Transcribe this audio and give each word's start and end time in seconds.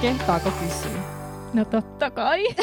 Kehtaako 0.00 0.50
kysyä? 0.50 1.00
No 1.54 1.64
totta 1.64 2.10
kai. 2.10 2.44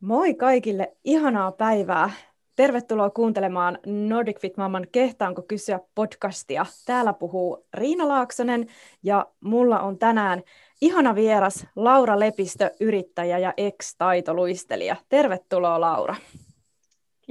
Moi 0.00 0.34
kaikille, 0.34 0.96
ihanaa 1.04 1.52
päivää. 1.52 2.10
Tervetuloa 2.56 3.10
kuuntelemaan 3.10 3.78
Nordic 3.86 4.40
Fit 4.40 4.56
Mamman 4.56 4.86
Kehtaanko 4.92 5.42
kysyä 5.42 5.80
podcastia. 5.94 6.66
Täällä 6.86 7.12
puhuu 7.12 7.66
Riina 7.74 8.08
Laaksonen 8.08 8.66
ja 9.02 9.26
mulla 9.40 9.80
on 9.80 9.98
tänään 9.98 10.42
ihana 10.80 11.14
vieras 11.14 11.66
Laura 11.76 12.20
Lepistö, 12.20 12.70
yrittäjä 12.80 13.38
ja 13.38 13.54
ex-taitoluistelija. 13.56 14.96
Tervetuloa 15.08 15.80
Laura. 15.80 16.14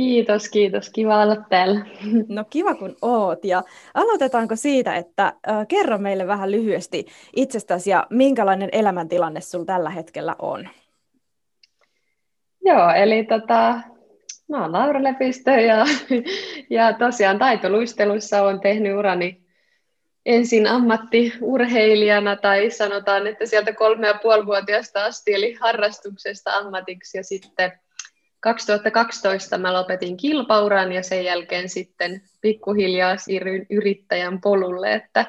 Kiitos, 0.01 0.49
kiitos. 0.49 0.89
Kiva 0.89 1.21
olla 1.23 1.35
täällä. 1.49 1.85
No 2.27 2.45
kiva 2.49 2.75
kun 2.75 2.95
oot. 3.01 3.45
Ja 3.45 3.63
aloitetaanko 3.93 4.55
siitä, 4.55 4.95
että 4.95 5.25
äh, 5.25 5.67
kerro 5.67 5.97
meille 5.97 6.27
vähän 6.27 6.51
lyhyesti 6.51 7.05
itsestäsi 7.35 7.89
ja 7.89 8.07
minkälainen 8.09 8.69
elämäntilanne 8.71 9.41
sulla 9.41 9.65
tällä 9.65 9.89
hetkellä 9.89 10.35
on? 10.39 10.69
Joo, 12.65 12.89
eli 12.89 13.23
tota, 13.23 13.79
mä 14.49 14.61
oon 14.61 14.71
Laura 14.71 15.03
Lepistö 15.03 15.51
ja, 15.51 15.85
ja 16.69 16.93
tosiaan 16.93 17.39
taitoluistelussa 17.39 18.41
olen 18.43 18.59
tehnyt 18.59 18.97
urani 18.97 19.41
ensin 20.25 20.67
ammattiurheilijana 20.67 22.35
tai 22.35 22.69
sanotaan, 22.69 23.27
että 23.27 23.45
sieltä 23.45 23.73
kolme 23.73 24.07
ja 24.07 24.19
puoli 24.21 24.45
asti, 25.05 25.33
eli 25.33 25.53
harrastuksesta 25.53 26.51
ammatiksi 26.51 27.17
ja 27.17 27.23
sitten 27.23 27.71
2012 28.41 29.57
mä 29.57 29.73
lopetin 29.73 30.17
kilpauran 30.17 30.91
ja 30.91 31.03
sen 31.03 31.25
jälkeen 31.25 31.69
sitten 31.69 32.21
pikkuhiljaa 32.41 33.17
siirryin 33.17 33.65
yrittäjän 33.69 34.41
polulle, 34.41 34.93
että, 34.93 35.25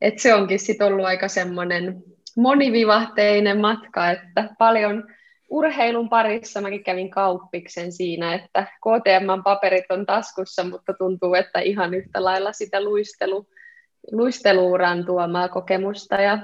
että 0.00 0.22
se 0.22 0.34
onkin 0.34 0.58
sitten 0.58 0.86
ollut 0.86 1.06
aika 1.06 1.28
semmoinen 1.28 2.04
monivivahteinen 2.36 3.60
matka, 3.60 4.10
että 4.10 4.48
paljon 4.58 5.04
urheilun 5.50 6.08
parissa 6.08 6.60
mäkin 6.60 6.84
kävin 6.84 7.10
kauppiksen 7.10 7.92
siinä, 7.92 8.34
että 8.34 8.66
KTM-paperit 8.66 9.84
on 9.90 10.06
taskussa, 10.06 10.64
mutta 10.64 10.94
tuntuu, 10.94 11.34
että 11.34 11.60
ihan 11.60 11.94
yhtä 11.94 12.24
lailla 12.24 12.52
sitä 12.52 12.84
luistelu, 12.84 13.46
luisteluuran 14.12 15.04
tuomaa 15.04 15.48
kokemusta 15.48 16.14
ja 16.14 16.38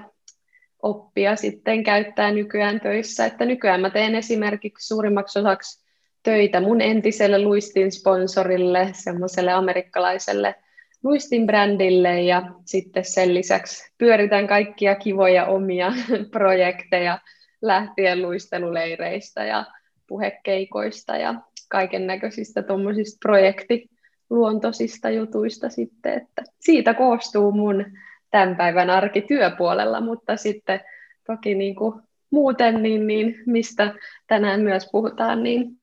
oppia 0.83 1.37
sitten 1.37 1.85
käyttää 1.85 2.31
nykyään 2.31 2.81
töissä. 2.81 3.27
Että 3.27 3.45
nykyään 3.45 3.81
mä 3.81 3.91
teen 3.91 4.15
esimerkiksi 4.15 4.87
suurimmaksi 4.87 5.39
osaksi 5.39 5.82
töitä 6.23 6.61
mun 6.61 6.81
entiselle 6.81 7.43
luistin 7.43 7.93
sponsorille, 7.93 8.89
semmoiselle 8.93 9.53
amerikkalaiselle 9.53 10.55
luistin 11.03 11.47
brändille 11.47 12.23
ja 12.23 12.43
sitten 12.65 13.05
sen 13.05 13.35
lisäksi 13.35 13.93
pyöritän 13.99 14.47
kaikkia 14.47 14.95
kivoja 14.95 15.47
omia 15.47 15.93
projekteja 16.33 17.19
lähtien 17.63 18.23
luisteluleireistä 18.23 19.45
ja 19.45 19.65
puhekeikoista 20.07 21.17
ja 21.17 21.35
kaiken 21.69 22.07
näköisistä 22.07 22.63
tuommoisista 22.63 23.19
projektiluontoisista 23.23 25.11
jutuista 25.11 25.69
sitten, 25.69 26.13
että 26.13 26.43
siitä 26.61 26.95
koostuu 26.95 27.53
mun 27.53 27.85
tämän 28.31 28.57
päivän 28.57 28.91
arki 28.91 29.23
työpuolella, 29.23 30.01
mutta 30.01 30.37
sitten 30.37 30.81
toki 31.27 31.55
niin 31.55 31.75
kuin 31.75 32.01
muuten, 32.31 32.83
niin, 32.83 33.07
niin 33.07 33.43
mistä 33.47 33.95
tänään 34.27 34.61
myös 34.61 34.89
puhutaan, 34.93 35.43
niin 35.43 35.82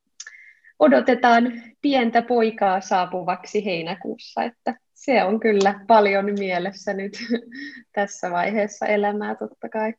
odotetaan 0.80 1.62
pientä 1.82 2.22
poikaa 2.22 2.82
saapuvaksi 2.82 3.66
heinäkuussa, 3.66 4.44
että 4.44 4.76
se 4.94 5.24
on 5.24 5.40
kyllä 5.40 5.80
paljon 5.88 6.26
mielessä 6.40 6.94
nyt 6.94 7.14
tässä 7.96 8.32
vaiheessa 8.32 8.86
elämää 8.86 9.36
totta 9.36 9.70
kai. 9.70 9.94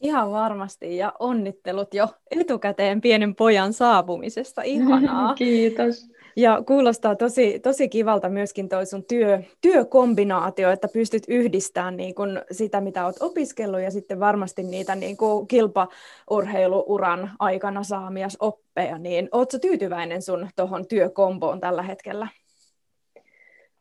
Ihan 0.00 0.30
varmasti 0.30 0.96
ja 0.96 1.12
onnittelut 1.18 1.94
jo 1.94 2.08
etukäteen 2.30 3.00
pienen 3.00 3.34
pojan 3.34 3.72
saapumisesta. 3.72 4.62
Ihanaa. 4.62 5.34
Kiitos. 5.38 6.15
Ja 6.36 6.62
kuulostaa 6.66 7.16
tosi, 7.16 7.60
tosi 7.60 7.88
kivalta 7.88 8.28
myöskin 8.28 8.68
toi 8.68 8.86
sun 8.86 9.04
työ, 9.04 9.40
työkombinaatio, 9.60 10.70
että 10.70 10.88
pystyt 10.92 11.22
yhdistämään 11.28 11.96
niin 11.96 12.14
kun 12.14 12.42
sitä, 12.50 12.80
mitä 12.80 13.04
olet 13.06 13.22
opiskellut 13.22 13.80
ja 13.80 13.90
sitten 13.90 14.20
varmasti 14.20 14.62
niitä 14.62 14.94
niin 14.94 15.16
kilpaurheiluuran 15.48 17.30
aikana 17.38 17.82
saamias 17.82 18.36
oppeja. 18.40 18.98
Niin 18.98 19.28
oletko 19.32 19.58
tyytyväinen 19.58 20.22
sun 20.22 20.48
tuohon 20.56 20.86
työkomboon 20.88 21.60
tällä 21.60 21.82
hetkellä? 21.82 22.28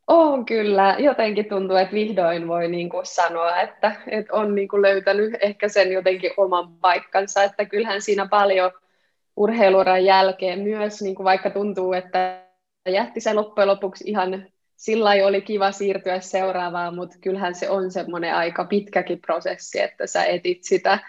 On 0.07 0.45
kyllä. 0.45 0.95
Jotenkin 0.99 1.45
tuntuu, 1.45 1.75
että 1.75 1.93
vihdoin 1.93 2.47
voi 2.47 2.67
niin 2.67 2.89
kuin 2.89 3.05
sanoa, 3.05 3.61
että, 3.61 3.95
että 4.07 4.33
on 4.33 4.55
niin 4.55 4.67
kuin 4.67 4.81
löytänyt 4.81 5.33
ehkä 5.41 5.67
sen 5.67 5.91
jotenkin 5.91 6.31
oman 6.37 6.73
paikkansa, 6.73 7.43
että 7.43 7.65
kyllähän 7.65 8.01
siinä 8.01 8.27
paljon 8.27 8.71
urheiluuran 9.35 10.05
jälkeen 10.05 10.59
myös, 10.59 11.01
niin 11.01 11.15
kuin 11.15 11.23
vaikka 11.23 11.49
tuntuu, 11.49 11.93
että 11.93 12.44
jätti 12.91 13.19
se 13.19 13.33
loppujen 13.33 13.67
lopuksi 13.67 14.03
ihan 14.07 14.45
sillä 14.75 15.09
oli 15.09 15.41
kiva 15.41 15.71
siirtyä 15.71 16.19
seuraavaan, 16.19 16.95
mutta 16.95 17.17
kyllähän 17.21 17.55
se 17.55 17.69
on 17.69 17.91
semmoinen 17.91 18.35
aika 18.35 18.65
pitkäkin 18.65 19.21
prosessi, 19.21 19.81
että 19.81 20.07
sä 20.07 20.23
etit 20.23 20.63
sitä 20.63 20.99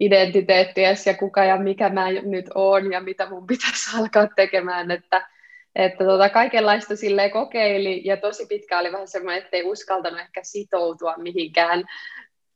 identiteettiä 0.00 0.94
ja 1.06 1.14
kuka 1.14 1.44
ja 1.44 1.56
mikä 1.56 1.88
mä 1.88 2.12
nyt 2.12 2.46
oon 2.54 2.92
ja 2.92 3.00
mitä 3.00 3.30
mun 3.30 3.46
pitäisi 3.46 3.90
alkaa 3.98 4.26
tekemään, 4.36 4.90
että, 4.90 5.28
että 5.76 6.04
tota, 6.04 6.28
kaikenlaista 6.28 6.96
sille 6.96 7.30
kokeili 7.30 8.02
ja 8.04 8.16
tosi 8.16 8.46
pitkä 8.46 8.78
oli 8.78 8.92
vähän 8.92 9.08
semmoinen, 9.08 9.42
että 9.42 9.56
ei 9.56 9.64
uskaltanut 9.64 10.20
ehkä 10.20 10.40
sitoutua 10.42 11.14
mihinkään 11.16 11.84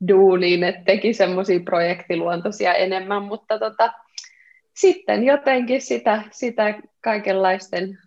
duuniin, 0.08 0.64
että 0.64 0.82
teki 0.84 1.12
semmoisia 1.12 1.60
projektiluontoisia 1.60 2.74
enemmän, 2.74 3.22
mutta 3.22 3.58
tota, 3.58 3.92
sitten 4.74 5.24
jotenkin 5.24 5.80
sitä, 5.80 6.22
sitä 6.30 6.74
kaikenlaisten 7.00 7.98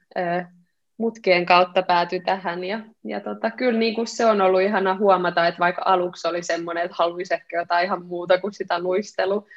mutkien 0.97 1.45
kautta 1.45 1.83
päätyi 1.83 2.19
tähän. 2.19 2.63
Ja, 2.63 2.79
ja 3.03 3.19
tota, 3.19 3.51
kyllä 3.51 3.79
niin 3.79 3.95
kuin 3.95 4.07
se 4.07 4.25
on 4.25 4.41
ollut 4.41 4.61
ihana 4.61 4.95
huomata, 4.95 5.47
että 5.47 5.59
vaikka 5.59 5.81
aluksi 5.85 6.27
oli 6.27 6.43
semmoinen, 6.43 6.85
että 6.85 6.97
haluaisi 6.99 7.33
ehkä 7.33 7.57
jotain 7.57 7.85
ihan 7.85 8.05
muuta 8.05 8.37
kuin 8.37 8.53
sitä 8.53 8.79
luistelu, 8.79 9.47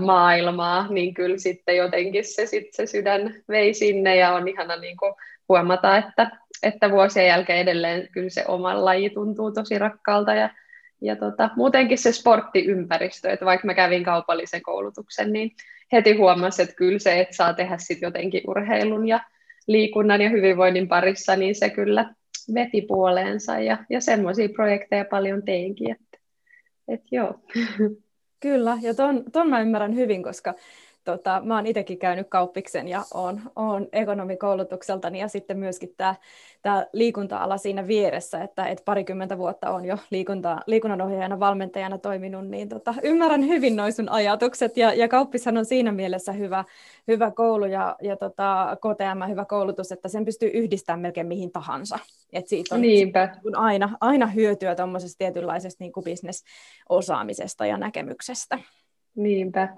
maailmaa, 0.00 0.86
niin 0.90 1.14
kyllä 1.14 1.38
sitten 1.38 1.76
jotenkin 1.76 2.24
se, 2.24 2.46
sit 2.46 2.74
se 2.74 2.86
sydän 2.86 3.34
vei 3.48 3.74
sinne 3.74 4.16
ja 4.16 4.32
on 4.32 4.48
ihana 4.48 4.76
niin 4.76 4.96
kuin 4.96 5.14
huomata, 5.48 5.96
että, 5.96 6.30
että 6.62 6.90
vuosien 6.90 7.26
jälkeen 7.26 7.58
edelleen 7.58 8.08
kyllä 8.12 8.30
se 8.30 8.44
oma 8.48 8.84
laji 8.84 9.10
tuntuu 9.10 9.52
tosi 9.52 9.78
rakkaalta 9.78 10.34
ja, 10.34 10.50
ja 11.00 11.16
tota, 11.16 11.50
muutenkin 11.56 11.98
se 11.98 12.12
sporttiympäristö, 12.12 13.30
että 13.30 13.44
vaikka 13.44 13.66
mä 13.66 13.74
kävin 13.74 14.04
kaupallisen 14.04 14.62
koulutuksen, 14.62 15.32
niin 15.32 15.50
heti 15.92 16.16
huomasi, 16.16 16.62
että 16.62 16.74
kyllä 16.74 16.98
se, 16.98 17.20
että 17.20 17.36
saa 17.36 17.54
tehdä 17.54 17.78
sitten 17.78 18.06
jotenkin 18.06 18.42
urheilun 18.46 19.08
ja 19.08 19.20
liikunnan 19.72 20.20
ja 20.20 20.30
hyvinvoinnin 20.30 20.88
parissa, 20.88 21.36
niin 21.36 21.54
se 21.54 21.70
kyllä 21.70 22.14
veti 22.54 22.82
puoleensa 22.82 23.58
ja, 23.58 23.78
ja 23.90 24.00
semmoisia 24.00 24.48
projekteja 24.48 25.04
paljon 25.04 25.42
teinkin, 25.42 25.90
että, 25.92 26.18
että 26.88 27.06
joo. 27.10 27.34
Kyllä, 28.40 28.78
ja 28.82 28.94
ton, 28.94 29.24
ton 29.32 29.48
mä 29.48 29.60
ymmärrän 29.60 29.94
hyvin, 29.94 30.22
koska 30.22 30.54
tota, 31.10 31.42
mä 31.44 31.54
oon 31.54 31.66
itsekin 31.66 31.98
käynyt 31.98 32.26
kauppiksen 32.28 32.88
ja 32.88 33.02
oon, 33.14 33.40
oon 33.56 33.88
ekonomikoulutukseltani 33.92 35.20
ja 35.20 35.28
sitten 35.28 35.58
myöskin 35.58 35.94
tämä 35.96 36.14
tää 36.62 36.86
liikunta-ala 36.92 37.58
siinä 37.58 37.86
vieressä, 37.86 38.42
että 38.42 38.66
et 38.66 38.82
parikymmentä 38.84 39.38
vuotta 39.38 39.70
on 39.70 39.84
jo 39.84 39.98
liikunta, 40.10 40.60
liikunnanohjaajana, 40.66 41.40
valmentajana 41.40 41.98
toiminut, 41.98 42.48
niin 42.48 42.68
tota, 42.68 42.94
ymmärrän 43.02 43.46
hyvin 43.46 43.76
noin 43.76 43.92
sun 43.92 44.08
ajatukset 44.08 44.76
ja, 44.76 44.94
ja 44.94 45.08
kauppishan 45.08 45.56
on 45.56 45.64
siinä 45.64 45.92
mielessä 45.92 46.32
hyvä, 46.32 46.64
hyvä 47.08 47.30
koulu 47.30 47.64
ja, 47.64 47.96
ja 48.02 48.16
tota, 48.16 48.76
KTM 48.76 49.30
hyvä 49.30 49.44
koulutus, 49.44 49.92
että 49.92 50.08
sen 50.08 50.24
pystyy 50.24 50.50
yhdistämään 50.54 51.00
melkein 51.00 51.26
mihin 51.26 51.52
tahansa. 51.52 51.98
Et 52.32 52.48
siitä 52.48 52.74
on 52.74 52.80
Niinpä. 52.80 53.36
aina, 53.54 53.96
aina 54.00 54.26
hyötyä 54.26 54.74
tuommoisesta 54.74 55.18
tietynlaisesta 55.18 55.84
niin 55.84 55.92
bisnesosaamisesta 56.04 57.66
ja 57.66 57.76
näkemyksestä. 57.76 58.58
Niinpä. 59.14 59.68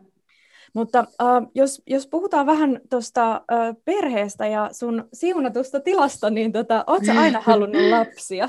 Mutta 0.74 0.98
äh, 0.98 1.48
jos, 1.54 1.82
jos 1.86 2.06
puhutaan 2.06 2.46
vähän 2.46 2.80
tuosta 2.90 3.34
äh, 3.34 3.76
perheestä 3.84 4.46
ja 4.46 4.68
sun 4.72 5.08
siunatusta 5.12 5.80
tilasta, 5.80 6.30
niin 6.30 6.52
tota, 6.52 6.84
ootko 6.86 7.12
aina 7.18 7.40
halunnut 7.40 7.90
lapsia? 7.98 8.48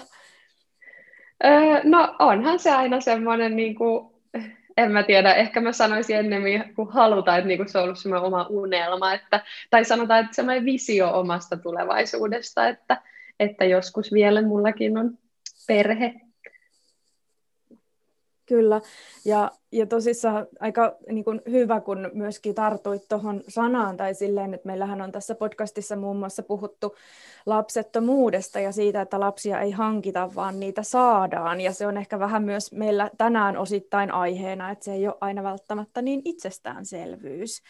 Öö, 1.46 1.82
no 1.84 2.16
onhan 2.20 2.60
se 2.60 2.72
aina 2.72 3.02
semmoinen, 3.02 3.56
niin 3.56 3.76
kuin, 3.76 4.14
en 4.78 4.92
mä 4.92 5.04
tiedä, 5.04 5.34
ehkä 5.34 5.62
mä 5.62 5.72
sanoisin 5.72 6.16
ennemmin 6.18 6.76
kun 6.76 6.94
halutaan, 6.94 7.38
että 7.38 7.48
niin 7.48 7.58
kuin 7.58 7.70
se 7.70 7.78
on 7.78 7.84
ollut 7.84 8.00
semmoinen 8.00 8.28
oma 8.28 8.48
unelma, 8.50 9.14
että, 9.14 9.42
tai 9.70 9.86
sanotaan, 9.86 10.20
että 10.20 10.36
semmoinen 10.36 10.66
visio 10.66 11.20
omasta 11.20 11.58
tulevaisuudesta, 11.58 12.68
että, 12.68 13.02
että 13.40 13.66
joskus 13.66 14.14
vielä 14.14 14.42
mullakin 14.42 14.98
on 14.98 15.18
perhe 15.68 16.14
Kyllä, 18.46 18.82
ja, 19.26 19.52
ja 19.72 19.86
tosissaan 19.86 20.48
aika 20.60 20.96
niin 21.10 21.24
kuin 21.24 21.42
hyvä, 21.50 21.82
kun 21.82 22.12
myöskin 22.14 22.56
tartuit 22.56 23.08
tuohon 23.10 23.42
sanaan 23.48 23.98
tai 23.98 24.14
silleen, 24.14 24.54
että 24.54 24.68
meillähän 24.68 25.02
on 25.02 25.12
tässä 25.12 25.36
podcastissa 25.36 25.96
muun 25.96 26.18
muassa 26.18 26.44
puhuttu 26.44 26.96
lapsettomuudesta 27.46 28.60
ja 28.60 28.72
siitä, 28.72 29.02
että 29.02 29.20
lapsia 29.20 29.60
ei 29.60 29.72
hankita, 29.72 30.36
vaan 30.36 30.60
niitä 30.60 30.84
saadaan. 30.84 31.62
Ja 31.62 31.74
se 31.74 31.88
on 31.88 31.98
ehkä 31.98 32.20
vähän 32.20 32.44
myös 32.44 32.72
meillä 32.72 33.10
tänään 33.18 33.58
osittain 33.58 34.12
aiheena, 34.12 34.72
että 34.72 34.86
se 34.86 34.94
ei 34.94 35.08
ole 35.08 35.18
aina 35.22 35.44
välttämättä 35.44 36.02
niin 36.02 36.22
itsestäänselvyys. 36.26 37.62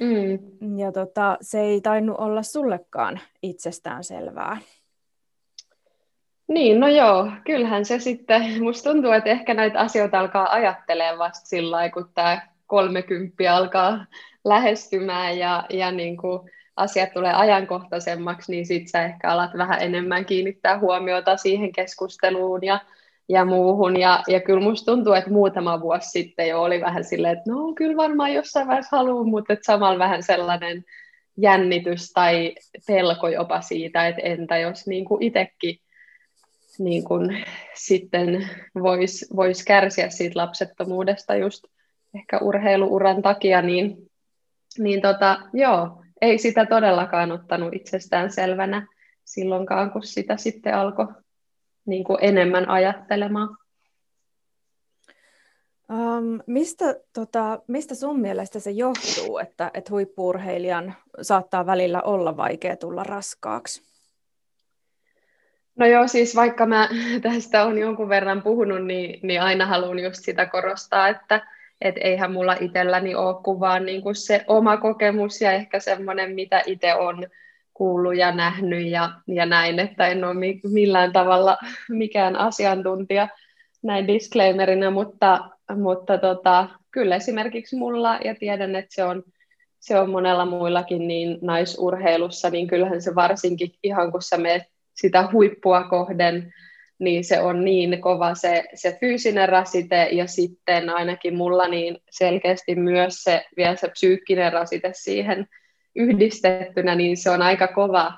Mm. 0.00 0.78
Ja 0.78 0.92
tota, 0.92 1.38
se 1.40 1.60
ei 1.60 1.80
tainnut 1.80 2.18
olla 2.18 2.42
sullekaan 2.42 3.20
itsestäänselvää. 3.42 4.56
Niin, 6.48 6.80
no 6.80 6.88
joo, 6.88 7.30
kyllähän 7.44 7.84
se 7.84 7.98
sitten, 7.98 8.42
musta 8.64 8.90
tuntuu, 8.90 9.12
että 9.12 9.30
ehkä 9.30 9.54
näitä 9.54 9.80
asioita 9.80 10.20
alkaa 10.20 10.52
ajattelemaan 10.52 11.18
vasta 11.18 11.46
sillä 11.46 11.76
lailla, 11.76 11.92
kun 11.92 12.10
tämä 12.14 12.48
kolmekymppi 12.66 13.48
alkaa 13.48 14.06
lähestymään 14.44 15.38
ja, 15.38 15.64
ja 15.70 15.90
niin 15.90 16.16
kuin 16.16 16.50
asiat 16.76 17.12
tulee 17.12 17.32
ajankohtaisemmaksi, 17.32 18.52
niin 18.52 18.66
sitten 18.66 18.88
sä 18.88 19.04
ehkä 19.04 19.30
alat 19.30 19.50
vähän 19.58 19.82
enemmän 19.82 20.24
kiinnittää 20.24 20.78
huomiota 20.78 21.36
siihen 21.36 21.72
keskusteluun 21.72 22.64
ja, 22.64 22.80
ja 23.28 23.44
muuhun. 23.44 24.00
Ja, 24.00 24.22
ja 24.28 24.40
kyllä 24.40 24.60
musta 24.60 24.92
tuntuu, 24.92 25.12
että 25.12 25.30
muutama 25.30 25.80
vuosi 25.80 26.10
sitten 26.10 26.48
jo 26.48 26.62
oli 26.62 26.80
vähän 26.80 27.04
silleen, 27.04 27.38
että 27.38 27.50
no 27.52 27.72
kyllä 27.74 27.96
varmaan 27.96 28.34
jossain 28.34 28.66
vaiheessa 28.66 28.96
haluaa, 28.96 29.24
mutta 29.24 29.56
samalla 29.62 29.98
vähän 29.98 30.22
sellainen 30.22 30.84
jännitys 31.36 32.12
tai 32.12 32.54
pelko 32.86 33.28
jopa 33.28 33.60
siitä, 33.60 34.08
että 34.08 34.22
entä 34.22 34.58
jos 34.58 34.86
niin 34.86 35.04
kuin 35.04 35.22
itsekin 35.22 35.80
niin 36.78 37.04
kuin 37.04 37.44
sitten 37.74 38.50
voisi 38.82 39.26
vois 39.36 39.64
kärsiä 39.64 40.10
siitä 40.10 40.38
lapsettomuudesta 40.38 41.34
just 41.34 41.64
ehkä 42.14 42.38
urheiluuran 42.38 43.22
takia, 43.22 43.62
niin, 43.62 44.10
niin 44.78 45.02
tota, 45.02 45.38
joo, 45.52 46.02
ei 46.20 46.38
sitä 46.38 46.66
todellakaan 46.66 47.32
ottanut 47.32 47.74
itsestään 47.74 48.32
selvänä 48.32 48.86
silloinkaan, 49.24 49.90
kun 49.90 50.02
sitä 50.02 50.36
sitten 50.36 50.74
alkoi 50.74 51.06
niin 51.86 52.04
kuin 52.04 52.18
enemmän 52.20 52.68
ajattelemaan. 52.68 53.56
Um, 55.92 56.40
mistä, 56.46 56.84
tota, 57.12 57.62
mistä 57.66 57.94
sun 57.94 58.20
mielestä 58.20 58.60
se 58.60 58.70
johtuu, 58.70 59.38
että, 59.38 59.70
että 59.74 59.90
huippuurheilijan 59.90 60.94
saattaa 61.22 61.66
välillä 61.66 62.02
olla 62.02 62.36
vaikea 62.36 62.76
tulla 62.76 63.04
raskaaksi? 63.04 63.87
No 65.78 65.86
joo, 65.86 66.08
siis 66.08 66.36
vaikka 66.36 66.66
mä 66.66 66.88
tästä 67.22 67.64
on 67.64 67.78
jonkun 67.78 68.08
verran 68.08 68.42
puhunut, 68.42 68.86
niin, 68.86 69.20
niin 69.22 69.42
aina 69.42 69.66
haluan 69.66 69.98
just 69.98 70.24
sitä 70.24 70.46
korostaa, 70.46 71.08
että 71.08 71.46
et 71.80 71.94
eihän 72.00 72.32
mulla 72.32 72.56
itselläni 72.60 73.14
ole 73.14 73.42
kuvaa 73.44 73.78
niin 73.78 74.02
kuin 74.02 74.14
se 74.14 74.44
oma 74.46 74.76
kokemus 74.76 75.40
ja 75.40 75.52
ehkä 75.52 75.80
semmoinen, 75.80 76.34
mitä 76.34 76.62
itse 76.66 76.94
on 76.94 77.26
kuullut 77.74 78.16
ja 78.16 78.32
nähnyt 78.32 78.86
ja, 78.86 79.10
ja 79.26 79.46
näin, 79.46 79.78
että 79.78 80.06
en 80.06 80.24
ole 80.24 80.34
millään 80.64 81.12
tavalla 81.12 81.56
mikään 81.88 82.36
asiantuntija 82.36 83.28
näin 83.82 84.06
disclaimerina, 84.06 84.90
mutta, 84.90 85.50
mutta 85.76 86.18
tota, 86.18 86.68
kyllä 86.90 87.16
esimerkiksi 87.16 87.76
mulla, 87.76 88.18
ja 88.24 88.34
tiedän, 88.34 88.76
että 88.76 88.94
se 88.94 89.04
on, 89.04 89.22
se 89.80 89.98
on 89.98 90.10
monella 90.10 90.46
muillakin 90.46 91.08
niin 91.08 91.38
naisurheilussa, 91.42 92.50
niin 92.50 92.66
kyllähän 92.66 93.02
se 93.02 93.14
varsinkin 93.14 93.72
ihan 93.82 94.12
kun 94.12 94.22
sä 94.22 94.36
menet 94.36 94.62
sitä 95.00 95.28
huippua 95.32 95.84
kohden, 95.84 96.54
niin 96.98 97.24
se 97.24 97.40
on 97.40 97.64
niin 97.64 98.00
kova 98.00 98.34
se, 98.34 98.64
se 98.74 98.96
fyysinen 99.00 99.48
rasite 99.48 100.08
ja 100.12 100.26
sitten 100.26 100.90
ainakin 100.90 101.36
mulla 101.36 101.68
niin 101.68 101.98
selkeästi 102.10 102.74
myös 102.74 103.22
se, 103.22 103.46
vielä 103.56 103.76
se 103.76 103.88
psyykkinen 103.88 104.52
rasite 104.52 104.90
siihen 104.94 105.46
yhdistettynä, 105.96 106.94
niin 106.94 107.16
se 107.16 107.30
on 107.30 107.42
aika 107.42 107.68
kova, 107.68 108.12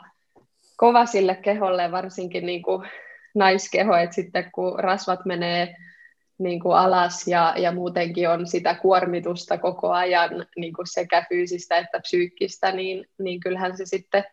kova 0.77 1.07
sille 1.07 1.35
keholle, 1.35 1.93
varsinkin 1.93 2.47
niin 2.47 2.63
kuin 2.63 2.89
naiskeho, 3.35 3.97
että 3.97 4.15
sitten 4.15 4.51
kun 4.53 4.79
rasvat 4.79 5.21
menee 5.25 5.77
niin 6.39 6.61
kuin 6.61 6.77
alas 6.77 7.29
ja, 7.29 7.55
ja 7.57 7.73
muutenkin 7.73 8.29
on 8.29 8.47
sitä 8.47 8.75
kuormitusta 8.75 9.59
koko 9.59 9.91
ajan 9.93 10.47
niin 10.57 10.73
kuin 10.73 10.87
sekä 10.87 11.25
fyysistä 11.29 11.77
että 11.77 12.01
psyykkistä, 12.01 12.73
niin, 12.73 13.07
niin 13.19 13.41
kyllähän 13.41 13.77
se 13.77 13.87
sitten 13.87 14.25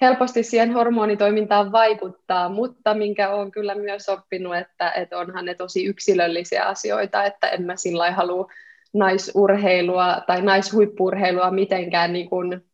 helposti 0.00 0.42
siihen 0.42 0.72
hormonitoimintaan 0.72 1.72
vaikuttaa, 1.72 2.48
mutta 2.48 2.94
minkä 2.94 3.30
olen 3.30 3.50
kyllä 3.50 3.74
myös 3.74 4.08
oppinut, 4.08 4.56
että, 4.56 4.90
että 4.90 5.18
onhan 5.18 5.44
ne 5.44 5.54
tosi 5.54 5.84
yksilöllisiä 5.84 6.64
asioita, 6.64 7.24
että 7.24 7.48
en 7.48 7.62
mä 7.62 7.76
sillä 7.76 8.12
halua 8.12 8.52
naisurheilua 8.92 10.22
tai 10.26 10.42
naishuippurheilua 10.42 11.50
mitenkään 11.50 12.12
niin 12.12 12.28
kuin 12.28 12.64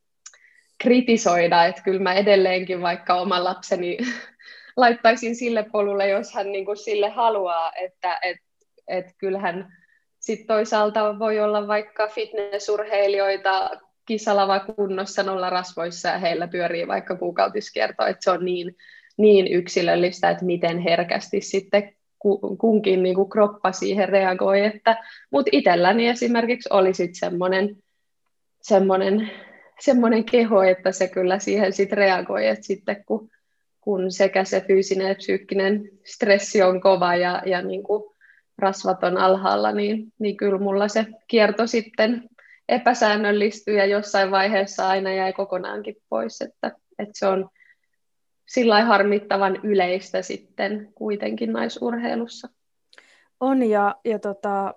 kritisoida, 0.79 1.65
että 1.65 1.83
kyllä 1.83 2.01
mä 2.01 2.15
edelleenkin 2.15 2.83
vaikka 2.83 3.15
oman 3.15 3.45
lapseni 3.45 3.99
laittaisin 4.77 5.37
sille 5.37 5.67
polulle, 5.73 6.09
jos 6.09 6.35
hän 6.35 6.53
niin 6.53 6.65
kuin 6.65 6.77
sille 6.77 7.09
haluaa, 7.09 7.73
että 7.77 8.19
et, 8.23 8.39
et 8.89 9.07
kyllähän 9.19 9.73
sitten 10.21 10.47
toisaalta 10.47 11.19
voi 11.19 11.41
olla 11.41 11.69
vaikka 11.69 12.09
fitnessurheilijoita, 12.09 13.71
kisalava 14.07 14.61
kunnossa 14.61 15.23
nolla 15.23 15.51
rasvoissa 15.51 16.09
ja 16.09 16.19
heillä 16.19 16.49
pyörii 16.49 16.89
vaikka 16.89 17.17
kuukautiskierto, 17.17 18.07
että 18.07 18.25
se 18.25 18.31
on 18.31 18.45
niin, 18.45 18.77
niin 19.17 19.53
yksilöllistä, 19.53 20.31
että 20.31 20.45
miten 20.45 20.79
herkästi 20.79 21.41
sitten 21.41 21.93
kunkin 22.59 23.03
niin 23.03 23.15
kuin 23.15 23.31
kroppa 23.31 23.73
siihen 23.73 24.09
reagoi. 24.09 24.65
Että, 24.65 24.97
mutta 25.31 25.51
itselläni 25.53 26.09
esimerkiksi 26.09 26.69
oli 26.73 26.95
sitten 26.95 27.31
semmoinen, 27.31 27.77
semmoinen, 28.63 29.31
semmoinen 29.81 30.25
keho, 30.25 30.63
että 30.63 30.93
se 30.93 31.09
kyllä 31.09 31.39
siihen 31.39 31.73
sitten 31.73 31.99
reagoi, 31.99 32.47
että 32.47 32.67
sitten 32.67 33.05
kun, 33.07 33.31
kun 33.81 34.13
sekä 34.13 34.45
se 34.45 34.61
fyysinen 34.61 35.07
että 35.07 35.19
psyykkinen 35.19 35.89
stressi 36.05 36.63
on 36.63 36.81
kova 36.81 37.17
ja, 37.17 37.43
ja 37.47 37.63
niin 37.63 37.83
kuin 37.83 38.03
rasvat 38.59 39.05
on 39.05 39.17
alhaalla, 39.17 39.73
niin, 39.73 40.13
niin 40.19 40.37
kyllä 40.37 40.59
mulla 40.59 40.89
se 40.89 41.07
kierto 41.29 41.67
sitten 41.67 42.29
epäsäännöllistyi 42.69 43.77
ja 43.77 43.87
jossain 43.87 44.31
vaiheessa 44.31 44.89
aina 44.89 45.13
jäi 45.13 45.33
kokonaankin 45.33 45.97
pois, 46.09 46.41
että, 46.41 46.73
että 46.99 47.19
se 47.19 47.27
on 47.27 47.51
sillä 48.49 48.85
harmittavan 48.85 49.57
yleistä 49.63 50.23
sitten 50.23 50.93
kuitenkin 50.95 51.53
naisurheilussa. 51.53 52.49
On 53.41 53.63
ja, 53.63 53.95
ja 54.05 54.19
tota, 54.19 54.75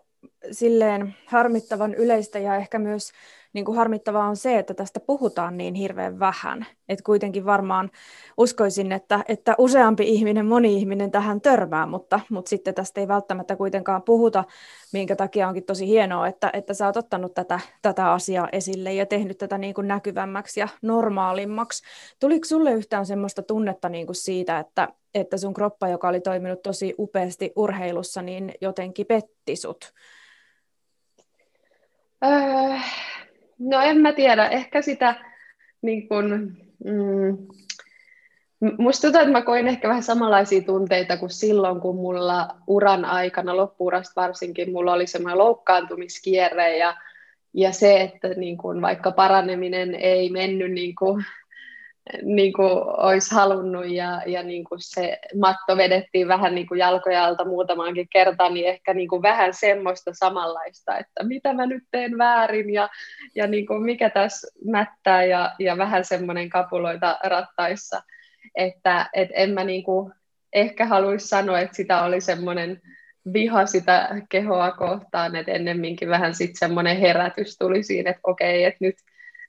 silleen 0.51 1.15
harmittavan 1.25 1.93
yleistä 1.93 2.39
ja 2.39 2.55
ehkä 2.55 2.79
myös 2.79 3.11
niin 3.53 3.65
kuin 3.65 3.77
harmittavaa 3.77 4.27
on 4.27 4.35
se, 4.35 4.59
että 4.59 4.73
tästä 4.73 4.99
puhutaan 4.99 5.57
niin 5.57 5.73
hirveän 5.73 6.19
vähän. 6.19 6.65
Että 6.89 7.03
kuitenkin 7.03 7.45
varmaan 7.45 7.89
uskoisin, 8.37 8.91
että, 8.91 9.23
että 9.27 9.55
useampi 9.57 10.03
ihminen, 10.07 10.45
moni 10.45 10.75
ihminen 10.75 11.11
tähän 11.11 11.41
törmää, 11.41 11.85
mutta, 11.85 12.19
mutta 12.29 12.49
sitten 12.49 12.75
tästä 12.75 13.01
ei 13.01 13.07
välttämättä 13.07 13.55
kuitenkaan 13.55 14.03
puhuta, 14.03 14.43
minkä 14.93 15.15
takia 15.15 15.47
onkin 15.47 15.65
tosi 15.65 15.87
hienoa, 15.87 16.27
että, 16.27 16.49
että 16.53 16.73
sä 16.73 16.85
oot 16.85 16.97
ottanut 16.97 17.33
tätä, 17.33 17.59
tätä 17.81 18.11
asiaa 18.11 18.47
esille 18.51 18.93
ja 18.93 19.05
tehnyt 19.05 19.37
tätä 19.37 19.57
niin 19.57 19.73
kuin 19.73 19.87
näkyvämmäksi 19.87 20.59
ja 20.59 20.67
normaalimmaksi. 20.81 21.83
Tuliko 22.19 22.45
sulle 22.45 22.71
yhtään 22.71 23.05
semmoista 23.05 23.41
tunnetta 23.41 23.89
niin 23.89 24.05
kuin 24.05 24.15
siitä, 24.15 24.59
että, 24.59 24.87
että 25.13 25.37
sun 25.37 25.53
kroppa, 25.53 25.87
joka 25.87 26.07
oli 26.07 26.21
toiminut 26.21 26.61
tosi 26.61 26.95
upeasti 26.99 27.53
urheilussa, 27.55 28.21
niin 28.21 28.53
jotenkin 28.61 29.05
petti 29.05 29.55
sut? 29.55 29.93
Öö, 32.25 32.77
No 33.59 33.81
en 33.81 33.97
mä 33.97 34.13
tiedä, 34.13 34.47
ehkä 34.47 34.81
sitä 34.81 35.15
niin 35.81 36.07
kun, 36.07 36.57
mm, 36.85 37.37
Musta 38.77 39.01
tuntuu, 39.01 39.21
että 39.21 39.31
mä 39.31 39.41
koin 39.41 39.67
ehkä 39.67 39.87
vähän 39.87 40.03
samanlaisia 40.03 40.61
tunteita 40.61 41.17
kuin 41.17 41.29
silloin, 41.29 41.81
kun 41.81 41.95
mulla 41.95 42.47
uran 42.67 43.05
aikana, 43.05 43.57
loppuurasta 43.57 44.21
varsinkin, 44.21 44.71
mulla 44.71 44.93
oli 44.93 45.07
semmoinen 45.07 45.37
loukkaantumiskierre 45.37 46.77
ja, 46.77 46.95
ja 47.53 47.71
se, 47.71 48.01
että 48.01 48.27
niin 48.27 48.57
kun 48.57 48.81
vaikka 48.81 49.11
paraneminen 49.11 49.95
ei 49.95 50.29
mennyt 50.29 50.71
niin 50.71 50.95
kuin 50.95 51.25
niin 52.23 52.53
kuin 52.53 52.71
olisi 52.97 53.35
halunnut 53.35 53.85
ja, 53.87 54.21
ja 54.25 54.43
niin 54.43 54.63
kuin 54.63 54.79
se 54.81 55.19
matto 55.39 55.77
vedettiin 55.77 56.27
vähän 56.27 56.55
niin 56.55 56.67
kuin 56.67 56.77
jalkoja 56.77 57.25
alta 57.25 57.45
muutamaankin 57.45 58.07
kertaan, 58.13 58.53
niin 58.53 58.67
ehkä 58.67 58.93
niin 58.93 59.09
kuin 59.09 59.21
vähän 59.21 59.53
semmoista 59.53 60.11
samanlaista, 60.13 60.97
että 60.97 61.23
mitä 61.23 61.53
mä 61.53 61.65
nyt 61.65 61.83
teen 61.91 62.17
väärin 62.17 62.73
ja, 62.73 62.89
ja 63.35 63.47
niin 63.47 63.67
kuin 63.67 63.83
mikä 63.83 64.09
tässä 64.09 64.47
mättää 64.65 65.23
ja, 65.23 65.51
ja 65.59 65.77
vähän 65.77 66.05
semmoinen 66.05 66.49
kapuloita 66.49 67.19
rattaissa, 67.23 68.01
että 68.55 69.09
et 69.13 69.29
en 69.33 69.53
mä 69.53 69.63
niin 69.63 69.83
kuin 69.83 70.13
ehkä 70.53 70.85
haluaisi 70.85 71.27
sanoa, 71.27 71.59
että 71.59 71.75
sitä 71.75 72.03
oli 72.03 72.21
semmoinen 72.21 72.81
viha 73.33 73.65
sitä 73.65 74.21
kehoa 74.29 74.71
kohtaan, 74.71 75.35
että 75.35 75.51
ennemminkin 75.51 76.09
vähän 76.09 76.35
sitten 76.35 76.59
semmoinen 76.59 76.97
herätys 76.97 77.57
tuli 77.57 77.83
siinä, 77.83 78.09
että 78.09 78.21
okei, 78.23 78.63
että 78.63 78.77
nyt 78.81 78.95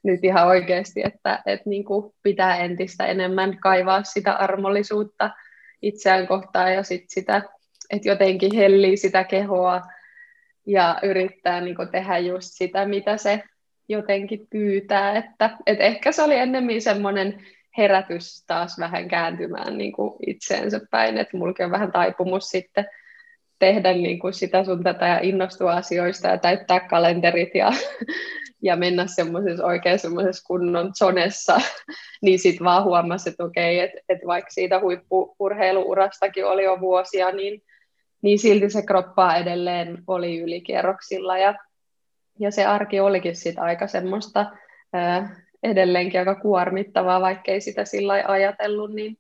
nyt 0.03 0.25
ihan 0.25 0.47
oikeasti, 0.47 1.03
että, 1.05 1.43
että 1.47 1.71
niin 1.71 1.85
kuin 1.85 2.15
pitää 2.23 2.57
entistä 2.57 3.07
enemmän 3.07 3.59
kaivaa 3.59 4.03
sitä 4.03 4.33
armollisuutta 4.33 5.31
itseään 5.83 6.27
kohtaan 6.27 6.75
ja 6.75 6.83
sit 6.83 7.05
sitä, 7.09 7.43
että 7.91 8.09
jotenkin 8.09 8.55
hellii 8.55 8.97
sitä 8.97 9.25
kehoa 9.25 9.83
ja 10.67 10.99
yrittää 11.03 11.61
niin 11.61 11.77
kuin, 11.77 11.89
tehdä 11.89 12.19
just 12.19 12.49
sitä, 12.51 12.87
mitä 12.87 13.17
se 13.17 13.43
jotenkin 13.89 14.47
pyytää. 14.51 15.17
Että, 15.17 15.51
et 15.67 15.81
ehkä 15.81 16.13
se 16.13 16.23
oli 16.23 16.35
ennemmin 16.35 16.83
semmoinen 16.83 17.47
herätys 17.79 18.45
taas 18.47 18.79
vähän 18.79 19.09
kääntymään 19.09 19.79
niin 19.79 19.93
kuin 19.93 20.15
itseensä 20.27 20.81
päin, 20.91 21.19
että 21.19 21.37
mullakin 21.37 21.67
on 21.67 21.73
vähän 21.73 21.93
taipumus 21.93 22.49
sitten 22.49 22.87
tehdä 23.59 23.93
niin 23.93 24.19
kuin 24.19 24.35
sitä 24.35 24.65
sun 24.65 24.83
tätä 24.83 25.07
ja 25.07 25.21
innostua 25.23 25.73
asioista 25.73 26.29
ja 26.29 26.39
täyttää 26.39 26.81
kalenterit 26.81 27.55
ja, 27.55 27.73
ja 28.63 28.77
mennä 28.77 29.07
semmoisessa 29.07 29.67
oikein 29.67 29.99
semmoisessa 29.99 30.47
kunnon 30.47 30.93
zonessa, 30.95 31.61
niin 32.23 32.39
sitten 32.39 32.65
vaan 32.65 32.85
huomasi, 32.85 33.31
että 33.31 33.45
okei, 33.45 33.81
että 33.81 34.01
et 34.09 34.19
vaikka 34.27 34.51
siitä 34.51 34.81
huippuurheiluurastakin 34.81 36.47
oli 36.47 36.65
jo 36.65 36.81
vuosia, 36.81 37.31
niin, 37.33 37.63
niin 38.23 38.39
silti 38.39 38.71
se 38.71 38.83
kroppa 38.83 39.35
edelleen 39.35 40.03
oli 40.07 40.41
ylikierroksilla. 40.41 41.39
Ja, 41.39 41.55
ja 42.39 42.51
se 42.51 42.67
arki 42.67 43.01
olikin 43.01 43.37
sitten 43.37 43.65
aika 43.65 43.87
semmoista 43.87 44.47
ää, 44.93 45.37
edelleenkin 45.63 46.21
aika 46.21 46.35
kuormittavaa, 46.35 47.21
vaikkei 47.21 47.61
sitä 47.61 47.85
sillä 47.85 48.25
ajatellut, 48.29 48.95
niin, 48.95 49.19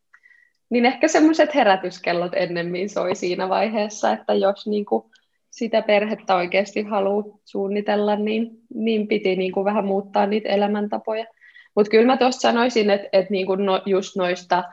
niin 0.70 0.86
ehkä 0.86 1.08
semmoiset 1.08 1.54
herätyskellot 1.54 2.32
ennemmin 2.34 2.90
soi 2.90 3.14
siinä 3.14 3.48
vaiheessa, 3.48 4.12
että 4.12 4.34
jos 4.34 4.66
niin 4.66 4.84
kuin 4.84 5.04
sitä 5.50 5.82
perhettä 5.82 6.36
oikeasti 6.36 6.82
haluaa 6.82 7.38
suunnitella, 7.44 8.16
niin, 8.16 8.50
niin 8.74 9.08
piti 9.08 9.36
niin 9.36 9.52
kuin 9.52 9.64
vähän 9.64 9.84
muuttaa 9.84 10.26
niitä 10.26 10.48
elämäntapoja. 10.48 11.26
Mutta 11.74 11.90
kyllä 11.90 12.06
mä 12.06 12.16
tuossa 12.16 12.40
sanoisin, 12.40 12.90
että, 12.90 13.08
että 13.12 13.30
niin 13.30 13.46
kuin 13.46 13.66
no, 13.66 13.82
just 13.86 14.16
noista 14.16 14.64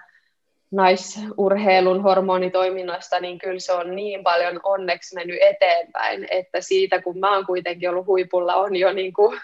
naisurheilun 0.71 2.03
hormonitoiminnoista, 2.03 3.19
niin 3.19 3.39
kyllä 3.39 3.59
se 3.59 3.73
on 3.73 3.95
niin 3.95 4.23
paljon 4.23 4.59
onneksi 4.63 5.15
mennyt 5.15 5.37
eteenpäin, 5.41 6.27
että 6.31 6.61
siitä 6.61 7.01
kun 7.01 7.19
mä 7.19 7.35
oon 7.35 7.45
kuitenkin 7.45 7.89
ollut 7.89 8.07
huipulla, 8.07 8.55
on 8.55 8.75
jo 8.75 8.93
niin 8.93 9.13
kuin 9.13 9.39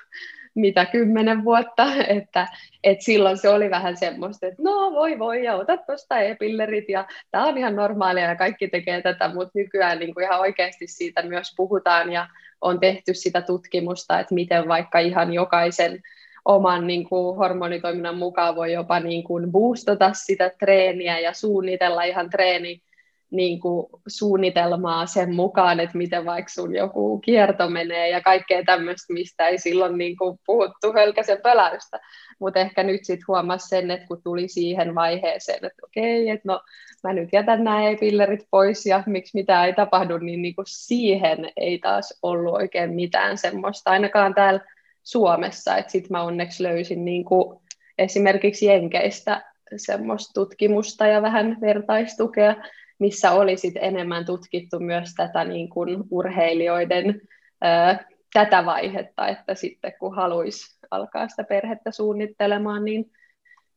mitä 0.55 0.85
kymmenen 0.85 1.43
vuotta, 1.43 1.85
että, 2.07 2.47
että 2.83 3.03
silloin 3.03 3.37
se 3.37 3.49
oli 3.49 3.69
vähän 3.69 3.97
semmoista, 3.97 4.47
että 4.47 4.63
no 4.63 4.91
voi 4.91 5.19
voi 5.19 5.43
ja 5.43 5.55
ota 5.55 5.77
tuosta 5.77 6.19
e-pillerit 6.19 6.89
ja 6.89 7.07
tämä 7.31 7.45
on 7.45 7.57
ihan 7.57 7.75
normaalia 7.75 8.23
ja 8.23 8.35
kaikki 8.35 8.67
tekee 8.67 9.01
tätä, 9.01 9.27
mutta 9.33 9.51
nykyään 9.55 9.99
niin 9.99 10.13
kuin 10.13 10.23
ihan 10.23 10.39
oikeasti 10.39 10.87
siitä 10.87 11.21
myös 11.21 11.53
puhutaan 11.57 12.11
ja 12.11 12.27
on 12.61 12.79
tehty 12.79 13.13
sitä 13.13 13.41
tutkimusta, 13.41 14.19
että 14.19 14.35
miten 14.35 14.67
vaikka 14.67 14.99
ihan 14.99 15.33
jokaisen 15.33 16.01
oman 16.45 16.87
niin 16.87 17.09
kuin, 17.09 17.37
hormonitoiminnan 17.37 18.17
mukaan 18.17 18.55
voi 18.55 18.73
jopa 18.73 18.99
niin 18.99 19.23
kuin, 19.23 19.51
boostata 19.51 20.13
sitä 20.13 20.51
treeniä 20.59 21.19
ja 21.19 21.33
suunnitella 21.33 22.03
ihan 22.03 22.29
treeni 22.29 22.81
niin 23.33 23.59
kuin, 23.59 23.87
suunnitelmaa 24.07 25.05
sen 25.05 25.35
mukaan, 25.35 25.79
että 25.79 25.97
miten 25.97 26.25
vaikka 26.25 26.49
sun 26.49 26.75
joku 26.75 27.19
kierto 27.19 27.69
menee 27.69 28.09
ja 28.09 28.21
kaikkea 28.21 28.63
tämmöistä, 28.63 29.13
mistä 29.13 29.47
ei 29.47 29.57
silloin 29.57 29.97
niin 29.97 30.17
kuin, 30.17 30.39
puhuttu 30.45 30.93
hölkäsen 30.93 31.37
pöläystä. 31.43 31.99
Mutta 32.39 32.59
ehkä 32.59 32.83
nyt 32.83 33.05
sitten 33.05 33.25
huomasi 33.27 33.67
sen, 33.67 33.91
että 33.91 34.07
kun 34.07 34.21
tuli 34.23 34.47
siihen 34.47 34.95
vaiheeseen, 34.95 35.65
että 35.65 35.85
okei, 35.85 36.29
että 36.29 36.47
no 36.47 36.61
mä 37.03 37.13
nyt 37.13 37.29
jätän 37.33 37.63
nämä 37.63 37.89
e-pillerit 37.89 38.47
pois 38.51 38.85
ja 38.85 39.03
miksi 39.05 39.37
mitään 39.37 39.65
ei 39.65 39.73
tapahdu, 39.73 40.17
niin, 40.17 40.41
niin 40.41 40.55
kuin 40.55 40.65
siihen 40.69 41.51
ei 41.57 41.79
taas 41.79 42.19
ollut 42.21 42.53
oikein 42.53 42.93
mitään 42.93 43.37
semmoista, 43.37 43.91
ainakaan 43.91 44.33
täällä 44.33 44.59
Suomessa. 45.03 45.75
Sitten 45.87 46.11
mä 46.11 46.23
onneksi 46.23 46.63
löysin 46.63 47.05
niin 47.05 47.25
kuin 47.25 47.59
esimerkiksi 47.97 48.65
Jenkeistä 48.65 49.53
semmoista 49.77 50.33
tutkimusta 50.33 51.07
ja 51.07 51.21
vähän 51.21 51.57
vertaistukea, 51.61 52.55
missä 53.03 53.31
oli 53.31 53.57
sit 53.57 53.73
enemmän 53.81 54.25
tutkittu 54.25 54.79
myös 54.79 55.13
tätä 55.15 55.43
niin 55.43 55.69
kuin 55.69 56.03
urheilijoiden 56.11 57.21
ää, 57.61 58.05
tätä 58.33 58.65
vaihetta, 58.65 59.27
että 59.27 59.55
sitten 59.55 59.93
kun 59.99 60.15
haluaisi 60.15 60.77
alkaa 60.91 61.27
sitä 61.27 61.43
perhettä 61.43 61.91
suunnittelemaan, 61.91 62.85
niin, 62.85 63.11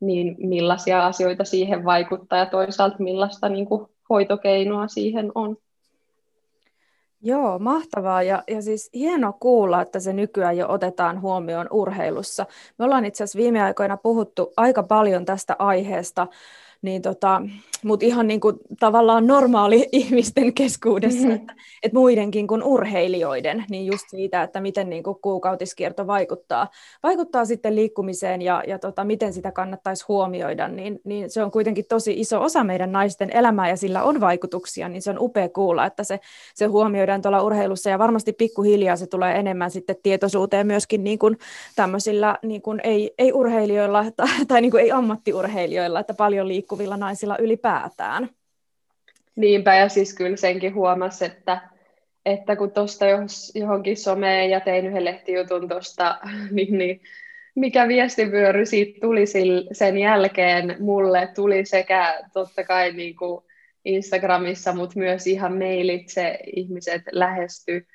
niin 0.01 0.37
millaisia 0.39 1.07
asioita 1.07 1.45
siihen 1.45 1.85
vaikuttaa 1.85 2.39
ja 2.39 2.47
toisaalta 2.47 2.97
millaista 2.99 3.49
niin 3.49 3.67
kuin 3.67 3.87
hoitokeinoa 4.11 4.89
siihen 4.89 5.33
on. 5.35 5.57
Joo, 7.23 7.59
mahtavaa 7.59 8.23
ja, 8.23 8.43
ja 8.49 8.63
siis 8.63 8.91
hieno 8.95 9.33
kuulla, 9.33 9.83
että 9.83 10.01
se 10.01 10.13
nykyään 10.13 10.57
jo 10.57 10.67
otetaan 10.69 11.21
huomioon 11.21 11.67
urheilussa. 11.71 12.47
Me 12.79 12.85
ollaan 12.85 13.05
itse 13.05 13.25
asiassa 13.25 13.39
viime 13.39 13.63
aikoina 13.63 13.97
puhuttu 13.97 14.53
aika 14.57 14.83
paljon 14.83 15.25
tästä 15.25 15.57
aiheesta 15.59 16.27
niin 16.83 17.03
tota, 17.03 17.43
mutta 17.85 18.07
ihan 18.07 18.27
niin 18.27 18.41
kuin 18.41 18.57
tavallaan 18.81 19.27
normaali 19.27 19.89
ihmisten 19.93 20.55
keskuudessa, 20.55 21.19
mm-hmm. 21.19 21.35
että, 21.35 21.55
että 21.83 21.99
muidenkin 21.99 22.47
kuin 22.47 22.63
urheilijoiden, 22.63 23.65
niin 23.71 23.87
just 23.87 24.05
siitä, 24.11 24.43
että 24.43 24.61
miten 24.61 24.91
niin 24.91 25.03
kuin 25.03 25.17
kuukautiskierto 25.23 26.07
vaikuttaa, 26.07 26.69
vaikuttaa 27.03 27.45
sitten 27.45 27.77
liikkumiseen 27.77 28.43
ja, 28.43 28.63
ja 28.67 28.79
tota, 28.79 29.05
miten 29.05 29.33
sitä 29.33 29.53
kannattaisi 29.53 30.05
huomioida, 30.09 30.69
niin, 30.69 31.01
niin 31.05 31.31
se 31.31 31.43
on 31.43 31.51
kuitenkin 31.51 31.85
tosi 31.89 32.21
iso 32.21 32.43
osa 32.43 32.65
meidän 32.65 32.93
naisten 32.93 33.31
elämää 33.37 33.69
ja 33.69 33.77
sillä 33.77 34.03
on 34.03 34.21
vaikutuksia, 34.21 34.89
niin 34.89 35.03
se 35.03 35.11
on 35.11 35.19
upea 35.21 35.49
kuulla, 35.49 35.87
että 35.87 36.05
se, 36.05 36.21
se 36.55 36.67
huomioidaan 36.67 37.23
tuolla 37.23 37.43
urheilussa 37.43 37.91
ja 37.91 37.99
varmasti 37.99 38.33
pikkuhiljaa 38.33 38.97
se 38.97 39.07
tulee 39.07 39.39
enemmän 39.39 39.71
sitten 39.71 39.97
tietoisuuteen 40.03 40.67
myöskin 40.67 41.05
niin 41.05 41.19
kuin 41.19 41.39
tämmöisillä 41.77 42.39
niin 42.43 42.63
kuin 42.63 42.81
ei, 42.85 43.15
ei 43.19 43.33
urheilijoilla 43.33 44.05
tai, 44.17 44.29
tai 44.49 44.61
niin 44.61 44.71
kuin 44.71 44.83
ei 44.83 44.93
ammattiurheilijoilla, 44.93 46.01
että 46.01 46.15
paljon 46.15 46.49
liikkuvilla 46.67 46.97
naisilla 46.97 47.39
ylipäätään. 47.39 48.31
Niinpä, 49.37 49.75
ja 49.75 49.89
siis 49.89 50.15
kyllä 50.15 50.37
senkin 50.37 50.75
huomasi, 50.75 51.25
että, 51.25 51.61
että 52.27 52.57
kun 52.57 52.71
tuosta 52.71 53.05
johonkin 53.55 53.97
someen 53.97 54.51
ja 54.51 54.61
tein 54.61 54.87
yhden 54.87 55.05
lehtijutun 55.05 55.69
tuosta, 55.69 56.19
niin, 56.51 56.79
niin 56.79 57.01
mikä 57.55 57.89
viestivyöry 57.89 58.67
siitä 58.67 59.01
tuli 59.01 59.25
sen 59.73 59.99
jälkeen 59.99 60.77
mulle, 60.79 61.29
tuli 61.35 61.65
sekä 61.65 62.25
totta 62.33 62.65
kai 62.65 62.93
niin 62.93 63.17
kuin 63.17 63.45
Instagramissa, 63.85 64.73
mutta 64.73 64.99
myös 64.99 65.27
ihan 65.27 65.59
mailitse 65.59 66.39
ihmiset 66.57 67.03
lähesty 67.13 67.87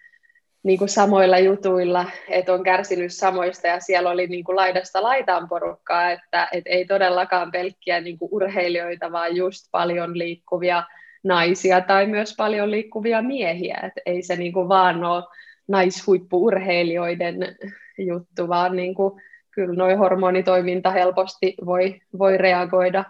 niin 0.64 0.80
kuin 0.80 0.90
samoilla 0.90 1.40
jutuilla, 1.40 2.06
että 2.30 2.54
on 2.54 2.64
kärsinyt 2.64 3.14
samoista 3.14 3.68
ja 3.68 3.80
siellä 3.80 4.10
oli 4.10 4.28
niin 4.28 4.44
kuin 4.44 4.56
laidasta 4.56 5.04
laitaan 5.04 5.50
porukkaa, 5.50 6.12
että, 6.12 6.48
että 6.52 6.70
ei 6.70 6.86
todellakaan 6.86 7.52
pelkkiä 7.52 8.02
niin 8.02 8.18
kuin 8.18 8.30
urheilijoita, 8.32 9.12
vaan 9.12 9.36
just 9.36 9.68
paljon 9.72 10.18
liikkuvia 10.18 10.84
naisia 11.24 11.82
tai 11.82 12.06
myös 12.06 12.36
paljon 12.38 12.72
liikkuvia 12.72 13.22
miehiä, 13.22 13.80
että 13.84 14.02
ei 14.06 14.22
se 14.22 14.36
niin 14.36 14.54
kuin 14.54 14.70
vaan 14.70 15.04
ole 15.04 15.24
naishuippuurheilijoiden 15.68 17.58
juttu, 17.98 18.48
vaan 18.48 18.76
niin 18.76 18.96
kuin, 18.96 19.22
kyllä 19.52 19.76
noin 19.76 19.98
hormonitoiminta 19.98 20.92
helposti 20.92 21.56
voi, 21.66 22.02
voi 22.20 22.38
reagoida 22.38 23.04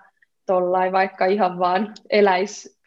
tollain, 0.46 0.91
vaikka 0.91 1.25
ihan 1.25 1.60
vaan 1.60 1.93
eläisi 2.10 2.81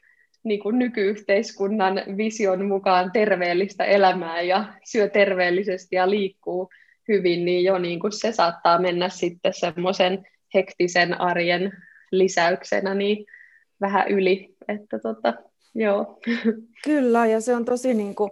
niin 0.45 0.61
kuin 0.61 0.79
nykyyhteiskunnan 0.79 2.03
vision 2.17 2.67
mukaan 2.67 3.13
terveellistä 3.13 3.85
elämää 3.85 4.43
ja 4.43 4.65
syö 4.85 5.09
terveellisesti 5.09 5.97
ja 5.97 6.11
liikkuu 6.11 6.71
hyvin, 7.09 7.45
niin 7.45 7.65
jo 7.65 7.79
niin 7.79 8.01
kuin 8.01 8.13
se 8.13 8.33
saattaa 8.33 8.79
mennä 8.79 9.09
sitten 9.09 9.55
semmoisen 9.55 10.27
hektisen 10.55 11.21
arjen 11.21 11.73
lisäyksenä 12.13 12.95
niin 12.95 13.27
vähän 13.81 14.09
yli. 14.09 14.55
Että 14.69 14.99
tota, 14.99 15.35
joo. 15.75 16.21
Kyllä, 16.85 17.27
ja 17.27 17.41
se 17.41 17.55
on 17.55 17.65
tosi 17.65 17.95
niin 17.95 18.15
kuin, 18.15 18.31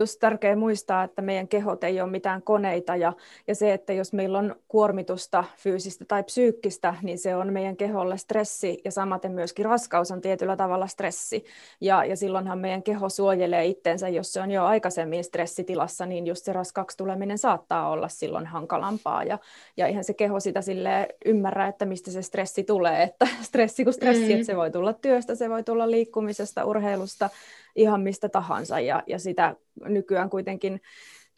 just 0.00 0.20
tärkeää 0.20 0.56
muistaa, 0.56 1.04
että 1.04 1.22
meidän 1.22 1.48
kehot 1.48 1.84
ei 1.84 2.00
ole 2.00 2.10
mitään 2.10 2.42
koneita 2.42 2.96
ja, 2.96 3.12
ja 3.46 3.54
se, 3.54 3.72
että 3.72 3.92
jos 3.92 4.12
meillä 4.12 4.38
on 4.38 4.56
kuormitusta 4.68 5.44
fyysistä 5.56 6.04
tai 6.04 6.22
psyykkistä, 6.22 6.94
niin 7.02 7.18
se 7.18 7.36
on 7.36 7.52
meidän 7.52 7.76
keholle 7.76 8.18
stressi 8.18 8.80
ja 8.84 8.90
samaten 8.90 9.32
myöskin 9.32 9.64
raskaus 9.64 10.10
on 10.10 10.20
tietyllä 10.20 10.56
tavalla 10.56 10.86
stressi. 10.86 11.44
Ja, 11.80 12.04
ja 12.04 12.16
silloinhan 12.16 12.58
meidän 12.58 12.82
keho 12.82 13.08
suojelee 13.08 13.66
itsensä, 13.66 14.08
jos 14.08 14.32
se 14.32 14.40
on 14.40 14.50
jo 14.50 14.64
aikaisemmin 14.64 15.24
stressitilassa, 15.24 16.06
niin 16.06 16.26
just 16.26 16.44
se 16.44 16.52
raskaaksi 16.52 16.96
tuleminen 16.96 17.38
saattaa 17.38 17.90
olla 17.90 18.08
silloin 18.08 18.46
hankalampaa. 18.46 19.24
Ja, 19.24 19.38
ja 19.76 19.86
eihän 19.86 20.04
se 20.04 20.14
keho 20.14 20.40
sitä 20.40 20.62
sille 20.62 21.08
ymmärrä, 21.24 21.68
että 21.68 21.84
mistä 21.84 22.10
se 22.10 22.22
stressi 22.22 22.64
tulee, 22.64 23.02
että 23.02 23.28
stressi 23.42 23.84
kuin 23.84 23.94
stressi, 23.94 24.24
mm. 24.24 24.30
että 24.30 24.46
se 24.46 24.56
voi 24.56 24.70
tulla 24.70 24.92
työstä, 24.92 25.34
se 25.34 25.50
voi 25.50 25.62
tulla 25.62 25.90
liikkumisesta, 25.90 26.64
urheilusta, 26.64 27.30
ihan 27.78 28.00
mistä 28.00 28.28
tahansa 28.28 28.80
ja, 28.80 29.02
ja 29.06 29.18
sitä 29.18 29.56
nykyään 29.84 30.30
kuitenkin 30.30 30.80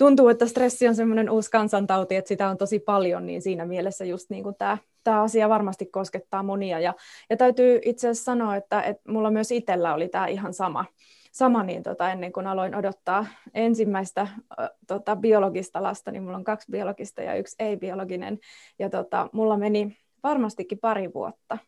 tuntuu, 0.00 0.28
että 0.28 0.47
stressi 0.47 0.88
on 0.88 0.94
semmoinen 0.94 1.30
uusi 1.30 1.50
kansantauti, 1.50 2.16
että 2.16 2.28
sitä 2.28 2.49
on 2.49 2.56
tosi 2.56 2.78
paljon, 2.78 3.26
niin 3.26 3.42
siinä 3.42 3.64
mielessä 3.64 4.04
just 4.04 4.30
niin 4.30 4.42
kuin 4.42 4.54
tämä, 4.59 4.78
tämä 5.04 5.23
asia 5.23 5.49
varmasti 5.49 5.87
koskettaa 5.87 6.42
monia. 6.42 6.80
Ja, 6.80 6.94
ja 7.30 7.37
täytyy 7.37 7.80
itse 7.85 8.09
asiassa 8.09 8.25
sanoa, 8.25 8.56
että, 8.56 8.82
että 8.82 9.12
mulla 9.12 9.30
myös 9.30 9.50
itsellä 9.50 9.94
oli 9.94 10.09
tämä 10.09 10.26
ihan 10.26 10.54
sama, 10.54 10.85
sama 11.32 11.62
niin 11.62 11.82
tota, 11.82 12.11
ennen 12.11 12.32
kuin 12.32 12.47
aloin 12.47 12.75
odottaa 12.75 13.26
ensimmäistä 13.54 14.28
tota, 14.87 15.16
biologista 15.16 15.82
lasta, 15.82 16.11
niin 16.11 16.23
mulla 16.23 16.37
on 16.37 16.44
kaksi 16.44 16.70
biologista 16.70 17.23
ja 17.23 17.35
yksi 17.35 17.56
ei-biologinen. 17.59 18.38
Ja 18.78 18.90
tota, 18.90 19.28
mulla 19.32 19.56
meni 19.56 19.97
varmastikin 20.23 20.78
pari 20.78 21.14
vuotta 21.14 21.59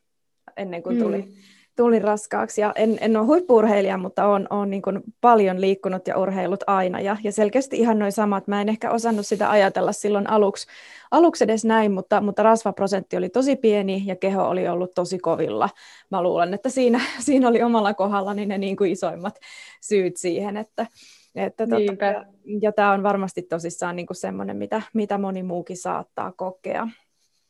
ennen 0.56 0.82
kuin 0.82 0.98
tuli, 0.98 1.22
mm 1.22 1.32
tuli 1.76 1.98
raskaaksi. 1.98 2.60
Ja 2.60 2.72
en, 2.76 2.98
en 3.00 3.16
ole 3.16 3.26
huippuurheilija, 3.26 3.98
mutta 3.98 4.26
olen, 4.26 4.46
olen 4.50 4.70
niin 4.70 4.82
kuin 4.82 5.00
paljon 5.20 5.60
liikkunut 5.60 6.06
ja 6.06 6.18
urheilut 6.18 6.64
aina. 6.66 7.00
Ja, 7.00 7.16
ja 7.24 7.32
selkeästi 7.32 7.78
ihan 7.78 7.98
noin 7.98 8.12
samat. 8.12 8.46
Mä 8.46 8.60
en 8.60 8.68
ehkä 8.68 8.90
osannut 8.90 9.26
sitä 9.26 9.50
ajatella 9.50 9.92
silloin 9.92 10.30
aluksi, 10.30 10.66
aluksi 11.10 11.44
edes 11.44 11.64
näin, 11.64 11.92
mutta, 11.92 12.20
mutta 12.20 12.42
rasvaprosentti 12.42 13.16
oli 13.16 13.28
tosi 13.28 13.56
pieni 13.56 14.02
ja 14.06 14.16
keho 14.16 14.48
oli 14.48 14.68
ollut 14.68 14.94
tosi 14.94 15.18
kovilla. 15.18 15.68
Mä 16.10 16.22
luulen, 16.22 16.54
että 16.54 16.68
siinä, 16.68 17.00
siinä 17.26 17.48
oli 17.48 17.62
omalla 17.62 17.94
kohdallani 17.94 18.46
ne 18.46 18.58
niin 18.58 18.76
kuin 18.76 18.90
isoimmat 18.90 19.38
syyt 19.82 20.16
siihen, 20.16 20.56
että, 20.56 20.86
että 21.34 21.66
tota, 21.66 22.04
ja, 22.04 22.24
ja 22.62 22.72
tämä 22.72 22.92
on 22.92 23.02
varmasti 23.02 23.42
tosissaan 23.42 23.96
niin 23.96 24.06
semmoinen, 24.12 24.56
mitä, 24.56 24.82
mitä 24.94 25.18
moni 25.18 25.42
muukin 25.42 25.76
saattaa 25.76 26.32
kokea. 26.36 26.88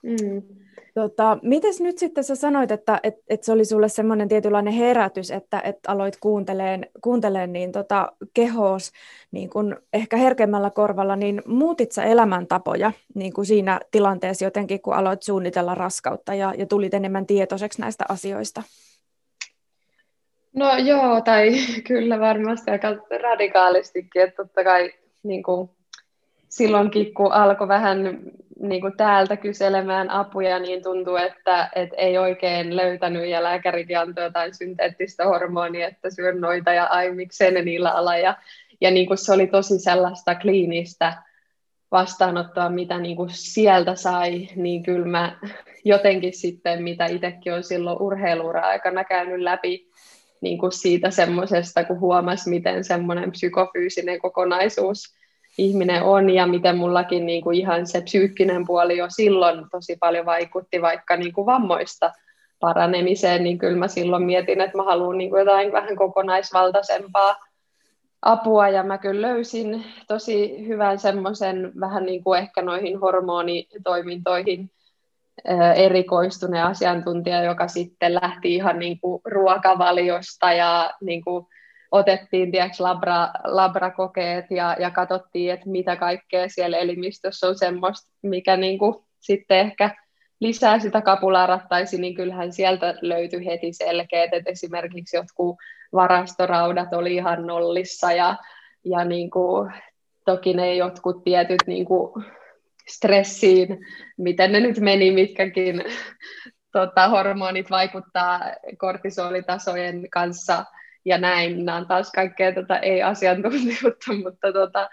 Mm. 0.02 0.42
Tota, 0.94 1.38
mites 1.42 1.80
nyt 1.80 1.98
sitten 1.98 2.24
sä 2.24 2.34
sanoit, 2.34 2.70
että 2.70 3.00
et, 3.02 3.14
et 3.28 3.42
se 3.42 3.52
oli 3.52 3.64
sulle 3.64 3.88
semmoinen 3.88 4.28
tietynlainen 4.28 4.72
herätys, 4.72 5.30
että 5.30 5.60
et 5.64 5.78
aloit 5.86 6.16
kuunteleen, 6.20 6.86
kuunteleen 7.00 7.52
niin 7.52 7.72
tota, 7.72 8.12
kehoos 8.34 8.92
niin 9.30 9.50
kun 9.50 9.76
ehkä 9.92 10.16
herkemmällä 10.16 10.70
korvalla, 10.70 11.16
niin 11.16 11.42
muutit 11.46 11.92
sä 11.92 12.04
elämäntapoja 12.04 12.92
niin 13.14 13.32
kuin 13.32 13.46
siinä 13.46 13.80
tilanteessa 13.90 14.44
jotenkin, 14.44 14.80
kun 14.80 14.94
aloit 14.94 15.22
suunnitella 15.22 15.74
raskautta 15.74 16.34
ja, 16.34 16.54
ja 16.58 16.66
tulit 16.66 16.94
enemmän 16.94 17.26
tietoiseksi 17.26 17.80
näistä 17.80 18.04
asioista? 18.08 18.62
No 20.56 20.76
joo, 20.76 21.20
tai 21.20 21.52
kyllä 21.88 22.20
varmasti 22.20 22.70
aika 22.70 22.88
radikaalistikin, 23.22 24.22
että 24.22 24.44
totta 24.44 24.64
kai 24.64 24.92
niin 25.22 25.42
kuin 25.42 25.70
silloinkin, 26.48 27.14
kun 27.14 27.32
alkoi 27.32 27.68
vähän 27.68 28.20
niin 28.62 28.80
kuin 28.80 28.96
täältä 28.96 29.36
kyselemään 29.36 30.10
apuja, 30.10 30.58
niin 30.58 30.82
tuntuu, 30.82 31.16
että, 31.16 31.70
että 31.74 31.96
ei 31.96 32.18
oikein 32.18 32.76
löytänyt 32.76 33.28
ja 33.28 33.42
lääkärit 33.42 33.88
antoi 34.00 34.24
jotain 34.24 34.54
synteettistä 34.54 35.24
hormonia, 35.24 35.88
että 35.88 36.10
syön 36.10 36.40
noita 36.40 36.72
ja 36.72 36.84
ai 36.84 37.12
miksei 37.12 37.52
ne 37.52 37.62
niillä 37.62 37.90
ala. 37.90 38.16
Ja, 38.16 38.36
ja 38.80 38.90
niin 38.90 39.06
kuin 39.06 39.18
se 39.18 39.32
oli 39.32 39.46
tosi 39.46 39.78
sellaista 39.78 40.34
kliinistä 40.34 41.22
vastaanottoa, 41.90 42.68
mitä 42.68 42.98
niin 42.98 43.16
kuin 43.16 43.30
sieltä 43.32 43.94
sai, 43.94 44.48
niin 44.56 44.82
kyllä 44.82 45.06
mä 45.06 45.38
jotenkin 45.84 46.32
sitten, 46.32 46.82
mitä 46.82 47.06
itsekin 47.06 47.54
on 47.54 47.64
silloin 47.64 48.02
urheiluura 48.02 48.60
aikana 48.60 49.04
käynyt 49.04 49.40
läpi, 49.40 49.88
niin 50.40 50.58
kuin 50.58 50.72
siitä 50.72 51.10
semmoisesta, 51.10 51.84
kun 51.84 52.00
huomasi, 52.00 52.50
miten 52.50 52.84
semmoinen 52.84 53.32
psykofyysinen 53.32 54.18
kokonaisuus 54.18 55.21
ihminen 55.58 56.02
on 56.02 56.30
ja 56.30 56.46
miten 56.46 56.76
mullakin 56.76 57.26
niin 57.26 57.42
kuin 57.42 57.58
ihan 57.58 57.86
se 57.86 58.00
psyykkinen 58.00 58.66
puoli 58.66 58.96
jo 58.96 59.06
silloin 59.08 59.64
tosi 59.70 59.96
paljon 60.00 60.26
vaikutti 60.26 60.82
vaikka 60.82 61.16
niin 61.16 61.32
kuin 61.32 61.46
vammoista 61.46 62.12
paranemiseen, 62.60 63.44
niin 63.44 63.58
kyllä 63.58 63.78
mä 63.78 63.88
silloin 63.88 64.22
mietin, 64.22 64.60
että 64.60 64.76
mä 64.76 64.82
haluan 64.82 65.18
niin 65.18 65.30
kuin 65.30 65.40
jotain 65.40 65.72
vähän 65.72 65.96
kokonaisvaltaisempaa 65.96 67.36
apua 68.22 68.68
ja 68.68 68.82
mä 68.82 68.98
kyllä 68.98 69.28
löysin 69.28 69.84
tosi 70.08 70.66
hyvän 70.66 70.98
semmoisen 70.98 71.72
vähän 71.80 72.06
niin 72.06 72.24
kuin 72.24 72.38
ehkä 72.38 72.62
noihin 72.62 73.00
hormonitoimintoihin 73.00 74.70
erikoistuneen 75.76 76.64
asiantuntija, 76.64 77.42
joka 77.42 77.68
sitten 77.68 78.14
lähti 78.14 78.54
ihan 78.54 78.78
niin 78.78 79.00
kuin 79.00 79.20
ruokavaliosta 79.24 80.52
ja 80.52 80.90
niin 81.00 81.24
kuin 81.24 81.46
otettiin 81.92 82.52
tiiäks, 82.52 82.80
labra, 82.80 83.28
labrakokeet 83.44 84.50
ja, 84.50 84.76
ja 84.78 84.90
katsottiin, 84.90 85.52
että 85.52 85.70
mitä 85.70 85.96
kaikkea 85.96 86.48
siellä 86.48 86.78
elimistössä 86.78 87.48
on 87.48 87.58
semmoista, 87.58 88.12
mikä 88.22 88.56
niin 88.56 88.78
kuin, 88.78 88.94
sitten 89.20 89.58
ehkä 89.58 89.90
lisää 90.40 90.78
sitä 90.78 91.00
kapularattaisi, 91.00 92.00
niin 92.00 92.14
kyllähän 92.14 92.52
sieltä 92.52 92.94
löytyi 93.00 93.46
heti 93.46 93.72
selkeät, 93.72 94.32
että 94.32 94.50
esimerkiksi 94.50 95.16
jotkut 95.16 95.56
varastoraudat 95.92 96.92
oli 96.92 97.14
ihan 97.14 97.46
nollissa 97.46 98.12
ja, 98.12 98.36
ja 98.84 99.04
niin 99.04 99.30
kuin, 99.30 99.72
toki 100.24 100.54
ne 100.54 100.74
jotkut 100.74 101.24
tietyt 101.24 101.62
niin 101.66 101.84
kuin 101.84 102.24
stressiin, 102.88 103.86
miten 104.16 104.52
ne 104.52 104.60
nyt 104.60 104.80
meni, 104.80 105.10
mitkäkin 105.10 105.84
tota, 106.72 107.08
hormonit 107.08 107.70
vaikuttaa 107.70 108.40
kortisolitasojen 108.78 110.10
kanssa 110.10 110.64
ja 111.04 111.18
näin. 111.18 111.64
Nämä 111.64 111.78
on 111.78 111.86
taas 111.86 112.12
kaikkea 112.12 112.52
tota, 112.54 112.78
ei-asiantuntijuutta, 112.78 114.12
mutta 114.24 114.52
tota, 114.52 114.90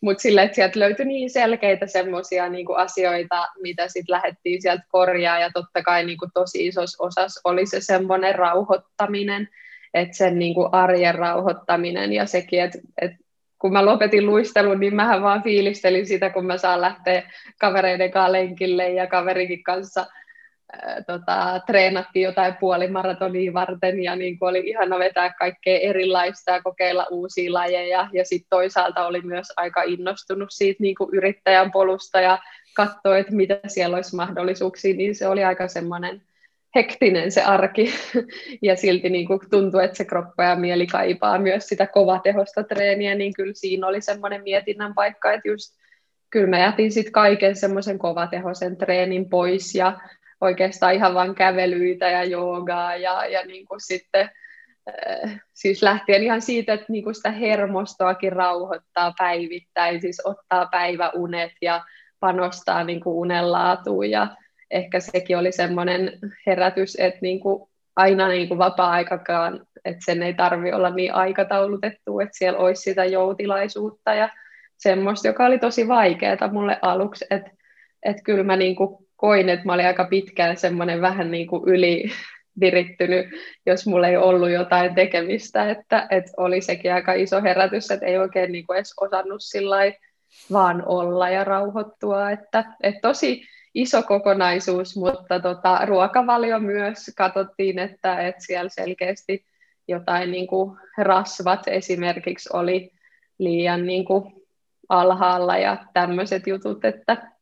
mutta 0.00 0.22
sille, 0.22 0.42
että 0.42 0.54
sieltä 0.54 0.80
löytyi 0.80 1.06
niin 1.06 1.30
selkeitä 1.30 1.86
semmoisia 1.86 2.48
niin 2.48 2.66
asioita, 2.76 3.48
mitä 3.62 3.88
sitten 3.88 4.14
lähdettiin 4.14 4.62
sieltä 4.62 4.84
korjaa, 4.88 5.38
ja 5.38 5.50
totta 5.54 5.82
kai 5.82 6.04
niin 6.04 6.18
kuin, 6.18 6.30
tosi 6.34 6.66
isossa 6.66 7.04
osassa 7.04 7.40
oli 7.44 7.66
se 7.66 7.80
semmoinen 7.80 8.34
rauhoittaminen, 8.34 9.48
että 9.94 10.16
sen 10.16 10.38
niin 10.38 10.54
kuin, 10.54 10.68
arjen 10.72 11.14
rauhoittaminen, 11.14 12.12
ja 12.12 12.26
sekin, 12.26 12.62
että, 12.62 12.78
että 13.00 13.18
kun 13.58 13.72
mä 13.72 13.84
lopetin 13.86 14.26
luistelun, 14.26 14.80
niin 14.80 14.94
mähän 14.94 15.22
vaan 15.22 15.42
fiilistelin 15.42 16.06
sitä, 16.06 16.30
kun 16.30 16.46
mä 16.46 16.58
saan 16.58 16.80
lähteä 16.80 17.22
kavereiden 17.60 18.10
kanssa 18.10 18.32
lenkille 18.32 18.88
ja 18.90 19.06
kaverikin 19.06 19.62
kanssa 19.62 20.06
tota, 21.06 21.60
treenattiin 21.66 22.22
jotain 22.22 22.56
puolimaratonia 22.60 23.52
varten 23.52 24.02
ja 24.02 24.16
niin 24.16 24.38
kuin 24.38 24.48
oli 24.48 24.62
ihana 24.66 24.98
vetää 24.98 25.34
kaikkea 25.38 25.78
erilaista 25.78 26.50
ja 26.50 26.62
kokeilla 26.62 27.06
uusia 27.10 27.52
lajeja. 27.52 28.08
Ja 28.12 28.24
sitten 28.24 28.48
toisaalta 28.50 29.06
oli 29.06 29.20
myös 29.20 29.52
aika 29.56 29.82
innostunut 29.82 30.48
siitä 30.50 30.82
niin 30.82 30.94
kuin 30.94 31.10
yrittäjän 31.12 31.72
polusta 31.72 32.20
ja 32.20 32.38
katsoi, 32.76 33.20
että 33.20 33.34
mitä 33.34 33.60
siellä 33.66 33.96
olisi 33.96 34.16
mahdollisuuksia, 34.16 34.94
niin 34.94 35.14
se 35.14 35.28
oli 35.28 35.44
aika 35.44 35.68
semmoinen 35.68 36.22
hektinen 36.74 37.32
se 37.32 37.42
arki 37.42 37.94
ja 38.62 38.76
silti 38.76 39.10
niin 39.10 39.26
kuin 39.26 39.40
tuntui, 39.50 39.84
että 39.84 39.96
se 39.96 40.04
kroppa 40.04 40.44
ja 40.44 40.56
mieli 40.56 40.86
kaipaa 40.86 41.38
myös 41.38 41.66
sitä 41.68 41.86
kovatehosta 41.86 42.64
treeniä, 42.64 43.14
niin 43.14 43.32
kyllä 43.34 43.54
siinä 43.54 43.86
oli 43.86 44.00
semmoinen 44.00 44.42
mietinnän 44.42 44.94
paikka, 44.94 45.32
että 45.32 45.48
just 45.48 45.74
kyllä 46.30 46.46
mä 46.46 46.58
jätin 46.58 46.92
sitten 46.92 47.12
kaiken 47.12 47.56
semmoisen 47.56 47.98
kovatehoisen 47.98 48.76
treenin 48.76 49.28
pois 49.28 49.74
ja 49.74 49.98
oikeastaan 50.40 50.94
ihan 50.94 51.14
vain 51.14 51.34
kävelyitä 51.34 52.10
ja 52.10 52.24
joogaa 52.24 52.96
ja, 52.96 53.26
ja 53.26 53.46
niin 53.46 53.66
kuin 53.66 53.80
sitten 53.80 54.30
äh, 54.88 55.40
siis 55.52 55.82
lähtien 55.82 56.22
ihan 56.22 56.42
siitä, 56.42 56.72
että 56.72 56.86
niin 56.88 57.04
kuin 57.04 57.14
sitä 57.14 57.30
hermostoakin 57.30 58.32
rauhoittaa 58.32 59.14
päivittäin, 59.18 60.00
siis 60.00 60.22
ottaa 60.24 60.66
päiväunet 60.66 61.52
ja 61.62 61.84
panostaa 62.20 62.84
niin 62.84 63.00
kuin 63.00 63.16
unen 63.16 63.52
laatuun. 63.52 64.10
Ja 64.10 64.26
ehkä 64.70 65.00
sekin 65.00 65.38
oli 65.38 65.52
semmoinen 65.52 66.18
herätys, 66.46 66.96
että 67.00 67.18
niin 67.22 67.40
kuin 67.40 67.68
aina 67.96 68.28
niin 68.28 68.48
kuin 68.48 68.58
vapaa-aikakaan, 68.58 69.66
että 69.84 70.04
sen 70.04 70.22
ei 70.22 70.34
tarvi 70.34 70.72
olla 70.72 70.90
niin 70.90 71.14
aikataulutettu, 71.14 72.20
että 72.20 72.38
siellä 72.38 72.58
olisi 72.58 72.82
sitä 72.82 73.04
joutilaisuutta 73.04 74.14
ja 74.14 74.28
semmoista, 74.76 75.28
joka 75.28 75.46
oli 75.46 75.58
tosi 75.58 75.88
vaikeaa 75.88 76.52
mulle 76.52 76.78
aluksi, 76.82 77.24
että, 77.30 77.50
että 78.02 78.22
kyllä 78.22 78.44
mä 78.44 78.56
niin 78.56 78.76
kuin 78.76 79.03
koin, 79.16 79.48
että 79.48 79.66
mä 79.66 79.72
olin 79.72 79.86
aika 79.86 80.04
pitkään 80.04 80.56
semmoinen 80.56 81.00
vähän 81.00 81.30
niin 81.30 81.46
kuin 81.46 81.62
yli 81.66 82.04
virittynyt, 82.60 83.26
jos 83.66 83.86
mulla 83.86 84.08
ei 84.08 84.16
ollut 84.16 84.50
jotain 84.50 84.94
tekemistä, 84.94 85.70
että, 85.70 86.06
että 86.10 86.32
oli 86.36 86.60
sekin 86.60 86.94
aika 86.94 87.12
iso 87.12 87.42
herätys, 87.42 87.90
että 87.90 88.06
ei 88.06 88.18
oikein 88.18 88.52
niin 88.52 88.66
kuin 88.66 88.76
edes 88.76 88.94
osannut 89.00 89.42
sillä 89.42 89.76
vaan 90.52 90.82
olla 90.86 91.30
ja 91.30 91.44
rauhoittua, 91.44 92.30
että, 92.30 92.64
että 92.82 93.00
tosi 93.00 93.42
iso 93.74 94.02
kokonaisuus, 94.02 94.96
mutta 94.96 95.40
tota, 95.40 95.86
ruokavalio 95.86 96.60
myös. 96.60 97.10
Katsottiin, 97.16 97.78
että, 97.78 98.20
että 98.28 98.44
siellä 98.44 98.68
selkeästi 98.68 99.44
jotain 99.88 100.30
niin 100.30 100.46
kuin 100.46 100.78
rasvat 100.98 101.60
esimerkiksi 101.66 102.48
oli 102.52 102.90
liian 103.38 103.86
niin 103.86 104.04
kuin 104.04 104.32
alhaalla 104.88 105.56
ja 105.56 105.76
tämmöiset 105.94 106.46
jutut, 106.46 106.84
että 106.84 107.33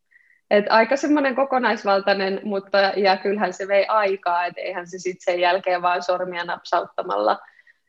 et 0.52 0.64
aika 0.68 0.96
semmoinen 0.96 1.34
kokonaisvaltainen, 1.34 2.40
mutta 2.44 2.78
ja 2.78 3.16
kyllähän 3.16 3.52
se 3.52 3.68
vei 3.68 3.86
aikaa, 3.86 4.46
että 4.46 4.60
eihän 4.60 4.86
se 4.86 4.98
sitten 4.98 5.32
sen 5.32 5.40
jälkeen 5.40 5.82
vaan 5.82 6.02
sormia 6.02 6.44
napsauttamalla 6.44 7.38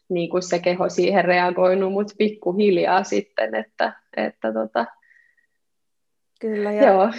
niin 0.09 0.29
kuin 0.29 0.43
se 0.43 0.59
keho 0.59 0.89
siihen 0.89 1.25
reagoinut, 1.25 1.93
mutta 1.93 2.13
pikkuhiljaa 2.17 3.03
sitten, 3.03 3.55
että, 3.55 3.93
että 4.17 4.53
tota, 4.53 4.85
Kyllä, 6.43 6.71
ja, 6.71 6.87
Joo. 6.87 7.09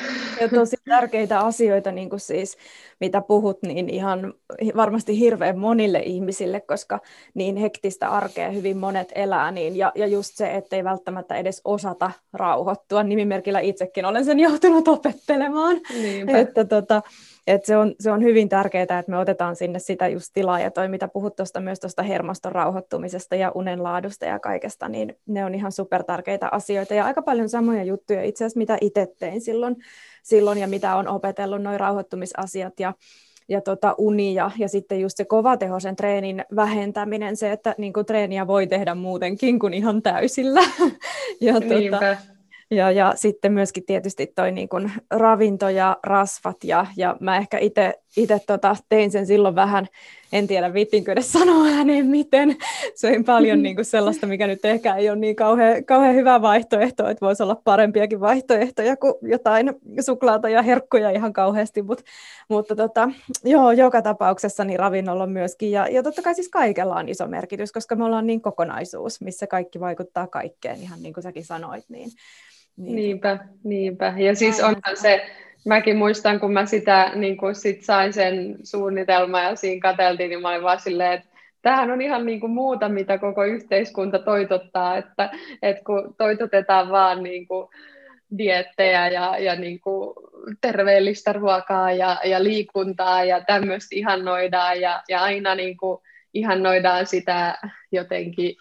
ja 0.40 0.48
tosi 0.48 0.76
tärkeitä 0.88 1.40
asioita, 1.40 1.92
niin 1.92 2.10
kuin 2.10 2.20
siis, 2.20 2.56
mitä 3.00 3.20
puhut, 3.20 3.62
niin 3.62 3.88
ihan 3.90 4.34
varmasti 4.76 5.18
hirveän 5.18 5.58
monille 5.58 5.98
ihmisille, 5.98 6.60
koska 6.60 7.00
niin 7.34 7.56
hektistä 7.56 8.08
arkea 8.08 8.50
hyvin 8.50 8.76
monet 8.76 9.12
elää, 9.14 9.50
niin, 9.50 9.76
ja, 9.76 9.92
ja 9.94 10.06
just 10.06 10.34
se, 10.34 10.54
ettei 10.54 10.84
välttämättä 10.84 11.34
edes 11.36 11.60
osata 11.64 12.10
rauhoittua, 12.32 13.02
nimimerkillä 13.02 13.60
itsekin 13.60 14.04
olen 14.04 14.24
sen 14.24 14.40
joutunut 14.40 14.88
opettelemaan, 14.88 15.80
Niinpä. 16.02 16.38
että 16.38 16.64
tota, 16.64 17.02
et 17.46 17.64
se, 17.64 17.76
on, 17.76 17.94
se 18.00 18.10
on 18.10 18.22
hyvin 18.22 18.48
tärkeää, 18.48 18.82
että 18.82 19.04
me 19.08 19.18
otetaan 19.18 19.56
sinne 19.56 19.78
sitä 19.78 20.08
just 20.08 20.30
tilaa, 20.32 20.60
ja 20.60 20.70
toi 20.70 20.88
mitä 20.88 21.08
puhut 21.08 21.36
tuosta 21.36 21.60
myös 21.60 21.80
tuosta 21.80 22.02
hermoston 22.02 22.52
rauhoittumisesta 22.52 23.36
ja 23.36 23.52
unen 23.54 23.82
laadusta 23.82 24.24
ja 24.24 24.38
kaikesta, 24.38 24.88
niin 24.88 25.16
ne 25.26 25.44
on 25.44 25.54
ihan 25.54 25.72
super 25.72 26.04
tärkeitä 26.04 26.48
asioita, 26.52 26.94
ja 26.94 27.04
aika 27.04 27.22
paljon 27.22 27.48
samoja 27.48 27.84
juttuja 27.84 28.22
itse 28.22 28.44
asiassa, 28.44 28.58
mitä 28.58 28.78
itse 28.80 29.14
tein 29.18 29.40
silloin, 29.40 29.76
silloin 30.22 30.58
ja 30.58 30.68
mitä 30.68 30.96
on 30.96 31.08
opetellut, 31.08 31.62
noin 31.62 31.80
rauhoittumisasiat, 31.80 32.80
ja 32.80 32.94
ja 33.48 33.60
tota 33.60 33.94
uni 33.98 34.34
ja, 34.34 34.50
ja 34.58 34.68
sitten 34.68 35.00
just 35.00 35.16
se 35.16 35.24
kovatehoisen 35.24 35.96
treenin 35.96 36.44
vähentäminen, 36.56 37.36
se, 37.36 37.52
että 37.52 37.74
niin 37.78 37.92
kuin 37.92 38.06
treeniä 38.06 38.46
voi 38.46 38.66
tehdä 38.66 38.94
muutenkin 38.94 39.58
kuin 39.58 39.74
ihan 39.74 40.02
täysillä. 40.02 40.60
ja, 41.40 41.54
tota, 41.54 42.33
ja, 42.74 42.90
ja 42.90 43.12
sitten 43.16 43.52
myöskin 43.52 43.84
tietysti 43.86 44.26
toi 44.26 44.52
niin 44.52 44.68
kuin 44.68 44.92
ravinto 45.10 45.68
ja 45.68 45.96
rasvat 46.02 46.64
ja, 46.64 46.86
ja 46.96 47.16
mä 47.20 47.36
ehkä 47.36 47.58
itse 47.58 47.94
tota, 48.46 48.76
tein 48.88 49.10
sen 49.10 49.26
silloin 49.26 49.54
vähän, 49.54 49.86
en 50.32 50.46
tiedä 50.46 50.72
viittiinkö 50.72 51.12
edes 51.12 51.32
sanoa 51.32 51.66
ääneen 51.76 52.06
miten, 52.06 52.56
söin 52.94 53.24
paljon 53.24 53.62
niin 53.62 53.74
kuin 53.74 53.84
sellaista, 53.84 54.26
mikä 54.26 54.46
nyt 54.46 54.64
ehkä 54.64 54.94
ei 54.94 55.10
ole 55.10 55.18
niin 55.18 55.36
kauhean, 55.36 55.84
kauhean 55.84 56.14
hyvä 56.14 56.42
vaihtoehto, 56.42 57.08
että 57.08 57.26
voisi 57.26 57.42
olla 57.42 57.60
parempiakin 57.64 58.20
vaihtoehtoja 58.20 58.96
kuin 58.96 59.14
jotain 59.22 59.74
suklaata 60.00 60.48
ja 60.48 60.62
herkkuja 60.62 61.10
ihan 61.10 61.32
kauheasti, 61.32 61.82
Mut, 61.82 62.02
mutta 62.48 62.76
tota, 62.76 63.10
joo, 63.44 63.72
joka 63.72 64.02
tapauksessa 64.02 64.64
niin 64.64 64.78
ravinnolla 64.78 65.26
myöskin. 65.26 65.70
Ja, 65.70 65.88
ja 65.88 66.02
totta 66.02 66.22
kai 66.22 66.34
siis 66.34 66.48
kaikella 66.48 66.96
on 66.96 67.08
iso 67.08 67.26
merkitys, 67.26 67.72
koska 67.72 67.96
me 67.96 68.04
ollaan 68.04 68.26
niin 68.26 68.40
kokonaisuus, 68.40 69.20
missä 69.20 69.46
kaikki 69.46 69.80
vaikuttaa 69.80 70.26
kaikkeen, 70.26 70.82
ihan 70.82 71.02
niin 71.02 71.14
kuin 71.14 71.22
säkin 71.22 71.44
sanoit, 71.44 71.84
niin 71.88 72.10
niin. 72.76 72.96
Niinpä, 72.96 73.38
niinpä. 73.64 74.14
Ja 74.16 74.34
siis 74.34 74.60
onhan 74.60 74.96
se, 74.96 75.26
mäkin 75.66 75.96
muistan, 75.96 76.40
kun 76.40 76.52
mä 76.52 76.66
sitä 76.66 77.12
niin 77.14 77.36
kun 77.36 77.54
sit 77.54 77.82
sain 77.82 78.12
sen 78.12 78.56
suunnitelma 78.62 79.40
ja 79.40 79.56
siinä 79.56 79.80
katseltiin, 79.80 80.30
niin 80.30 80.42
mä 80.42 80.48
olin 80.50 80.62
vaan 80.62 80.80
silleen, 80.80 81.12
että 81.12 81.28
tämähän 81.62 81.90
on 81.90 82.00
ihan 82.00 82.26
niin 82.26 82.40
kuin 82.40 82.52
muuta, 82.52 82.88
mitä 82.88 83.18
koko 83.18 83.44
yhteiskunta 83.44 84.18
toitottaa, 84.18 84.96
että, 84.96 85.30
että 85.62 85.84
kun 85.84 86.14
toitotetaan 86.18 86.90
vaan 86.90 87.22
niin 87.22 87.46
kuin 87.46 87.68
diettejä 88.38 89.08
ja, 89.08 89.38
ja 89.38 89.56
niin 89.56 89.80
kuin 89.80 90.14
terveellistä 90.60 91.32
ruokaa 91.32 91.92
ja, 91.92 92.20
ja 92.24 92.44
liikuntaa 92.44 93.24
ja 93.24 93.40
tämmöistä 93.40 93.96
ihannoidaan 93.96 94.80
ja, 94.80 95.02
ja 95.08 95.22
aina 95.22 95.54
niin 95.54 95.76
kuin 95.76 95.98
ihannoidaan 96.34 97.06
sitä 97.06 97.58
jotenkin 97.92 98.56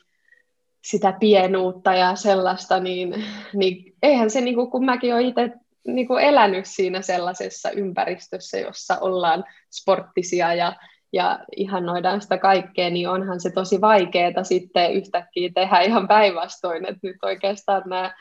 sitä 0.84 1.14
pienuutta 1.20 1.94
ja 1.94 2.16
sellaista, 2.16 2.80
niin, 2.80 3.26
niin 3.54 3.94
eihän 4.04 4.30
se, 4.30 4.42
niin 4.42 4.56
kuin, 4.56 4.72
kun 4.72 4.86
mäkin 4.86 5.14
olen 5.14 5.26
itse 5.26 5.52
niin 5.88 6.08
kuin 6.08 6.24
elänyt 6.24 6.66
siinä 6.66 7.02
sellaisessa 7.02 7.72
ympäristössä, 7.72 8.58
jossa 8.58 8.98
ollaan 9.00 9.44
sporttisia 9.72 10.54
ja, 10.54 10.76
ja 11.14 11.40
ihannoidaan 11.58 12.22
sitä 12.22 12.38
kaikkea, 12.38 12.90
niin 12.90 13.10
onhan 13.10 13.40
se 13.40 13.52
tosi 13.52 13.82
vaikeaa 13.82 14.44
sitten 14.44 14.94
yhtäkkiä 14.94 15.50
tehdä 15.56 15.80
ihan 15.82 16.08
päinvastoin, 16.08 16.86
että 16.86 17.00
nyt 17.08 17.18
oikeastaan 17.22 17.84
nämä, 17.86 18.14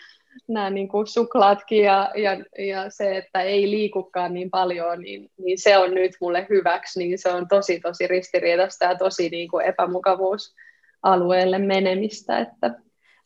nämä 0.49 0.71
niin 0.71 0.89
kuin 0.89 1.07
suklaatkin 1.07 1.85
ja, 1.85 2.11
ja, 2.15 2.65
ja 2.67 2.91
se, 2.91 3.17
että 3.17 3.41
ei 3.41 3.71
liikukaan 3.71 4.35
niin 4.35 4.51
paljon, 4.51 5.01
niin, 5.01 5.31
niin 5.39 5.59
se 5.59 5.79
on 5.79 5.95
nyt 5.95 6.13
mulle 6.21 6.47
hyväksi, 6.51 6.99
niin 6.99 7.19
se 7.19 7.29
on 7.29 7.49
tosi 7.49 7.81
tosi 7.81 8.07
ristiriitaista 8.07 8.85
ja 8.85 8.99
tosi 8.99 9.29
niin 9.29 9.49
kuin 9.49 9.67
epämukavuus 9.67 10.55
alueelle 11.03 11.59
menemistä, 11.59 12.39
että 12.39 12.75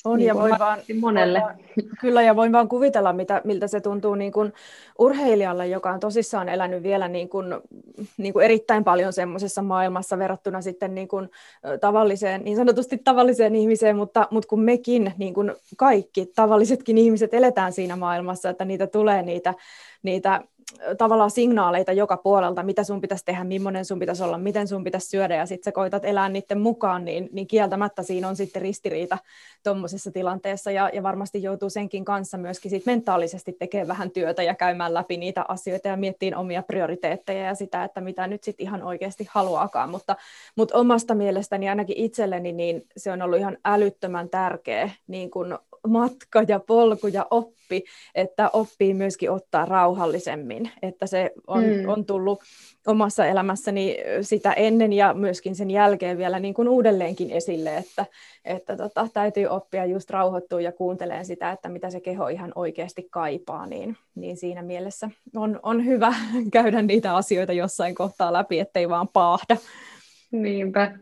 on 0.06 0.18
niin 0.18 0.26
ja 0.26 0.34
voin 0.34 0.58
vaan, 0.58 0.78
monelle. 1.00 1.40
Voin, 1.40 1.90
kyllä 2.00 2.22
ja 2.22 2.36
voin 2.36 2.52
vaan 2.52 2.68
kuvitella, 2.68 3.12
mitä, 3.12 3.40
miltä 3.44 3.66
se 3.66 3.80
tuntuu 3.80 4.14
niin 4.14 4.32
kuin 4.32 4.52
urheilijalle, 4.98 5.66
joka 5.66 5.90
on 5.90 6.00
tosissaan 6.00 6.48
elänyt 6.48 6.82
vielä 6.82 7.08
niin 7.08 7.28
kuin, 7.28 7.46
niin 8.16 8.32
kuin 8.32 8.44
erittäin 8.44 8.84
paljon 8.84 9.12
semmoisessa 9.12 9.62
maailmassa 9.62 10.18
verrattuna 10.18 10.60
sitten 10.60 10.94
niin 10.94 11.08
kuin 11.08 11.30
tavalliseen, 11.80 12.44
niin 12.44 12.56
sanotusti 12.56 12.98
tavalliseen 13.04 13.54
ihmiseen, 13.54 13.96
mutta, 13.96 14.28
mutta 14.30 14.48
kun 14.48 14.60
mekin, 14.60 15.12
niin 15.18 15.34
kuin 15.34 15.52
kaikki 15.76 16.26
tavallisetkin 16.34 16.98
ihmiset 16.98 17.34
eletään 17.34 17.72
siinä 17.72 17.96
maailmassa, 17.96 18.50
että 18.50 18.64
niitä 18.64 18.86
tulee 18.86 19.22
niitä, 19.22 19.54
niitä 20.02 20.40
tavallaan 20.98 21.30
signaaleita 21.30 21.92
joka 21.92 22.16
puolelta, 22.16 22.62
mitä 22.62 22.84
sun 22.84 23.00
pitäisi 23.00 23.24
tehdä, 23.24 23.44
millainen 23.44 23.84
sun 23.84 23.98
pitäisi 23.98 24.22
olla, 24.22 24.38
miten 24.38 24.68
sun 24.68 24.84
pitäisi 24.84 25.08
syödä, 25.08 25.36
ja 25.36 25.46
sitten 25.46 25.64
sä 25.64 25.72
koitat 25.72 26.04
elää 26.04 26.28
niiden 26.28 26.60
mukaan, 26.60 27.04
niin, 27.04 27.28
niin 27.32 27.46
kieltämättä 27.46 28.02
siinä 28.02 28.28
on 28.28 28.36
sitten 28.36 28.62
ristiriita 28.62 29.18
tuommoisessa 29.64 30.10
tilanteessa, 30.12 30.70
ja, 30.70 30.90
ja 30.92 31.02
varmasti 31.02 31.42
joutuu 31.42 31.70
senkin 31.70 32.04
kanssa 32.04 32.38
myöskin 32.38 32.70
sit 32.70 32.86
mentaalisesti 32.86 33.52
tekemään 33.52 33.88
vähän 33.88 34.10
työtä 34.10 34.42
ja 34.42 34.54
käymään 34.54 34.94
läpi 34.94 35.16
niitä 35.16 35.44
asioita 35.48 35.88
ja 35.88 35.96
miettiin 35.96 36.36
omia 36.36 36.62
prioriteetteja 36.62 37.46
ja 37.46 37.54
sitä, 37.54 37.84
että 37.84 38.00
mitä 38.00 38.26
nyt 38.26 38.44
sitten 38.44 38.66
ihan 38.66 38.82
oikeasti 38.82 39.28
haluaakaan, 39.30 39.90
mutta, 39.90 40.16
mutta 40.56 40.78
omasta 40.78 41.14
mielestäni 41.14 41.68
ainakin 41.68 41.96
itselleni 41.96 42.52
niin 42.52 42.86
se 42.96 43.12
on 43.12 43.22
ollut 43.22 43.38
ihan 43.38 43.58
älyttömän 43.64 44.28
tärkeä 44.28 44.90
niin 45.06 45.30
kun 45.30 45.58
matka 45.86 46.42
ja 46.48 46.60
polku 46.60 47.06
ja 47.06 47.26
oppi, 47.30 47.84
että 48.14 48.50
oppii 48.52 48.94
myöskin 48.94 49.30
ottaa 49.30 49.64
rauhallisemmin, 49.64 50.70
että 50.82 51.06
se 51.06 51.30
on, 51.46 51.64
mm. 51.64 51.88
on 51.88 52.06
tullut 52.06 52.42
omassa 52.86 53.26
elämässäni 53.26 53.96
sitä 54.20 54.52
ennen 54.52 54.92
ja 54.92 55.14
myöskin 55.14 55.54
sen 55.54 55.70
jälkeen 55.70 56.18
vielä 56.18 56.40
niin 56.40 56.54
kuin 56.54 56.68
uudelleenkin 56.68 57.30
esille, 57.30 57.76
että, 57.76 58.06
että 58.44 58.76
tota, 58.76 59.08
täytyy 59.12 59.46
oppia 59.46 59.84
just 59.84 60.10
rauhoittua 60.10 60.60
ja 60.60 60.72
kuunteleen 60.72 61.26
sitä, 61.26 61.52
että 61.52 61.68
mitä 61.68 61.90
se 61.90 62.00
keho 62.00 62.28
ihan 62.28 62.52
oikeasti 62.54 63.08
kaipaa, 63.10 63.66
niin, 63.66 63.96
niin 64.14 64.36
siinä 64.36 64.62
mielessä 64.62 65.10
on, 65.36 65.60
on 65.62 65.84
hyvä 65.84 66.14
käydä 66.52 66.82
niitä 66.82 67.16
asioita 67.16 67.52
jossain 67.52 67.94
kohtaa 67.94 68.32
läpi, 68.32 68.58
ettei 68.58 68.88
vaan 68.88 69.08
paahda. 69.08 69.56
Niinpä, 70.30 70.98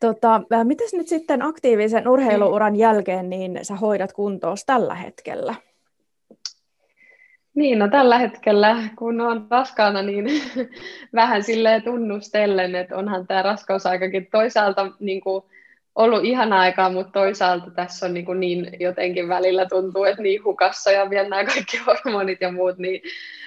Tota, 0.00 0.42
miten 0.64 0.88
nyt 0.92 1.08
sitten 1.08 1.42
aktiivisen 1.42 2.08
urheiluuran 2.08 2.76
jälkeen 2.76 3.30
niin 3.30 3.58
sä 3.62 3.74
hoidat 3.74 4.12
kuntoa 4.12 4.54
tällä 4.66 4.94
hetkellä? 4.94 5.54
Niin, 7.54 7.78
no 7.78 7.88
tällä 7.88 8.18
hetkellä, 8.18 8.76
kun 8.98 9.20
on 9.20 9.46
raskaana, 9.50 10.02
niin 10.02 10.24
vähän 11.14 11.42
silleen 11.42 11.82
tunnustellen, 11.82 12.74
että 12.74 12.96
onhan 12.96 13.26
tämä 13.26 13.42
raskausaikakin 13.42 14.28
toisaalta 14.32 14.90
niin 15.00 15.20
kuin, 15.20 15.44
ollut 15.94 16.24
ihan 16.24 16.52
aikaa, 16.52 16.90
mutta 16.90 17.12
toisaalta 17.12 17.70
tässä 17.70 18.06
on 18.06 18.14
niin, 18.14 18.26
kuin 18.26 18.40
niin 18.40 18.70
jotenkin 18.80 19.28
välillä 19.28 19.66
tuntuu, 19.66 20.04
että 20.04 20.22
niin 20.22 20.44
hukassa 20.44 20.90
ja 20.90 21.10
vielä 21.10 21.28
nämä 21.28 21.44
kaikki 21.44 21.80
hormonit 21.86 22.40
ja 22.40 22.52
muut, 22.52 22.78
niin 22.78 23.02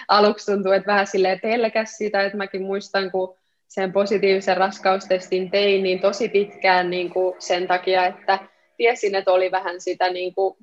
aluksi 0.07 0.51
tuntuu, 0.51 0.71
että 0.71 0.91
vähän 0.91 1.07
silleen 1.07 1.39
pelkäs 1.39 1.97
sitä, 1.97 2.23
että 2.23 2.37
mäkin 2.37 2.61
muistan, 2.61 3.11
kun 3.11 3.35
sen 3.73 3.93
positiivisen 3.93 4.57
raskaustestin 4.57 5.51
tein 5.51 5.83
niin 5.83 5.99
tosi 5.99 6.29
pitkään 6.29 6.89
niin 6.89 7.09
kuin 7.09 7.35
sen 7.39 7.67
takia, 7.67 8.05
että 8.05 8.39
tiesin, 8.77 9.15
että 9.15 9.31
oli 9.31 9.51
vähän 9.51 9.81
sitä, 9.81 10.09
niin 10.09 10.35
kuin, 10.35 10.57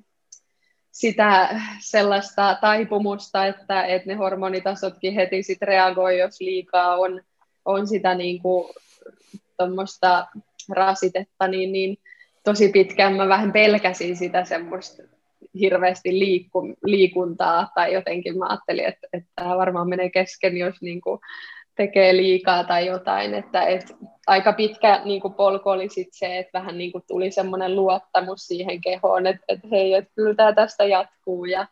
sitä 0.91 1.59
sellaista 1.79 2.57
taipumusta, 2.61 3.45
että, 3.45 3.85
että 3.85 4.09
ne 4.09 4.15
hormonitasotkin 4.15 5.13
heti 5.13 5.43
sit 5.43 5.61
reagoi, 5.61 6.19
jos 6.19 6.41
liikaa 6.41 6.95
on, 6.95 7.21
on 7.65 7.87
sitä 7.87 8.15
niin 8.15 8.41
kuin, 8.41 8.73
rasitetta, 10.69 11.47
niin, 11.47 11.71
niin 11.71 11.97
tosi 12.43 12.69
pitkään 12.69 13.13
mä 13.13 13.27
vähän 13.27 13.51
pelkäsin 13.51 14.17
sitä 14.17 14.45
semmoista 14.45 15.03
hirveästi 15.59 16.19
liikku, 16.19 16.73
liikuntaa, 16.83 17.71
tai 17.75 17.93
jotenkin 17.93 18.37
mä 18.37 18.45
ajattelin, 18.49 18.85
että, 18.85 19.07
että 19.13 19.29
tämä 19.35 19.57
varmaan 19.57 19.89
menee 19.89 20.09
kesken, 20.09 20.57
jos 20.57 20.81
niin 20.81 21.01
kuin, 21.01 21.19
tekee 21.81 22.17
liikaa 22.17 22.63
tai 22.63 22.85
jotain, 22.85 23.33
että 23.33 23.61
et 23.61 23.95
aika 24.27 24.53
pitkä 24.53 25.01
niin 25.05 25.21
kuin 25.21 25.33
polku 25.33 25.69
oli 25.69 25.89
sit 25.89 26.07
se, 26.11 26.37
että 26.37 26.59
vähän 26.59 26.77
niin 26.77 26.91
kuin 26.91 27.03
tuli 27.07 27.31
semmoinen 27.31 27.75
luottamus 27.75 28.47
siihen 28.47 28.81
kehoon, 28.81 29.27
että, 29.27 29.43
että 29.47 29.67
hei, 29.71 29.93
että 29.93 30.11
kyllä 30.15 30.35
tämä 30.35 30.53
tästä 30.53 30.83
jatkuu 30.85 31.45
ja, 31.45 31.67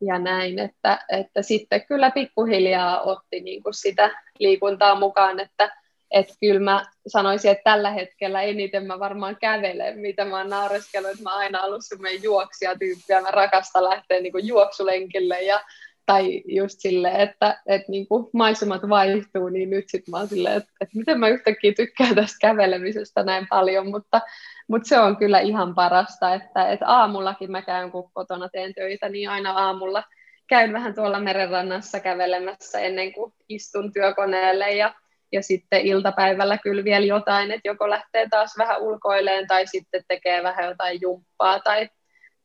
ja 0.00 0.18
näin, 0.18 0.58
että, 0.58 0.98
että 1.12 1.42
sitten 1.42 1.86
kyllä 1.86 2.10
pikkuhiljaa 2.10 3.00
otti 3.00 3.40
niin 3.40 3.62
kuin 3.62 3.74
sitä 3.74 4.10
liikuntaa 4.38 4.94
mukaan, 4.94 5.40
että 5.40 5.78
että 6.10 6.34
kyllä 6.40 6.60
mä 6.60 6.86
sanoisin, 7.06 7.50
että 7.50 7.70
tällä 7.70 7.90
hetkellä 7.90 8.42
eniten 8.42 8.86
mä 8.86 8.98
varmaan 8.98 9.36
kävelen, 9.40 9.98
mitä 9.98 10.24
mä 10.24 10.38
oon 10.38 10.50
naureskellut, 10.50 11.10
että 11.10 11.22
mä 11.22 11.30
oon 11.30 11.38
aina 11.38 11.62
ollut 11.62 11.82
semmoinen 11.84 12.22
juoksijatyyppi 12.22 13.14
mä 13.22 13.30
rakastan 13.30 13.84
lähteä 13.84 14.20
niin 14.20 14.46
juoksulenkille 14.46 15.42
ja 15.42 15.60
tai 16.08 16.42
just 16.46 16.80
silleen, 16.80 17.20
että, 17.20 17.60
että 17.66 17.92
niin 17.92 18.08
kuin 18.08 18.30
maisemat 18.32 18.88
vaihtuu, 18.88 19.48
niin 19.48 19.70
nyt 19.70 19.84
sitten 19.88 20.12
mä 20.12 20.18
oon 20.18 20.28
silleen, 20.28 20.56
että, 20.56 20.70
että 20.80 20.98
miten 20.98 21.20
mä 21.20 21.28
yhtäkkiä 21.28 21.72
tykkään 21.76 22.14
tästä 22.14 22.36
kävelemisestä 22.40 23.22
näin 23.22 23.46
paljon, 23.48 23.90
mutta, 23.90 24.20
mutta 24.68 24.88
se 24.88 24.98
on 24.98 25.16
kyllä 25.16 25.40
ihan 25.40 25.74
parasta, 25.74 26.34
että, 26.34 26.68
että 26.68 26.86
aamullakin 26.86 27.50
mä 27.50 27.62
käyn, 27.62 27.90
kun 27.90 28.10
kotona 28.12 28.48
teen 28.48 28.74
töitä, 28.74 29.08
niin 29.08 29.30
aina 29.30 29.52
aamulla 29.52 30.02
käyn 30.46 30.72
vähän 30.72 30.94
tuolla 30.94 31.20
merenrannassa 31.20 32.00
kävelemässä 32.00 32.80
ennen 32.80 33.12
kuin 33.12 33.32
istun 33.48 33.92
työkoneelle 33.92 34.72
ja, 34.72 34.94
ja 35.32 35.42
sitten 35.42 35.80
iltapäivällä 35.80 36.58
kyllä 36.58 36.84
vielä 36.84 37.06
jotain, 37.06 37.50
että 37.50 37.68
joko 37.68 37.90
lähtee 37.90 38.28
taas 38.28 38.54
vähän 38.58 38.82
ulkoileen 38.82 39.46
tai 39.46 39.66
sitten 39.66 40.02
tekee 40.08 40.42
vähän 40.42 40.66
jotain 40.66 40.98
jumppaa 41.00 41.60
tai, 41.60 41.88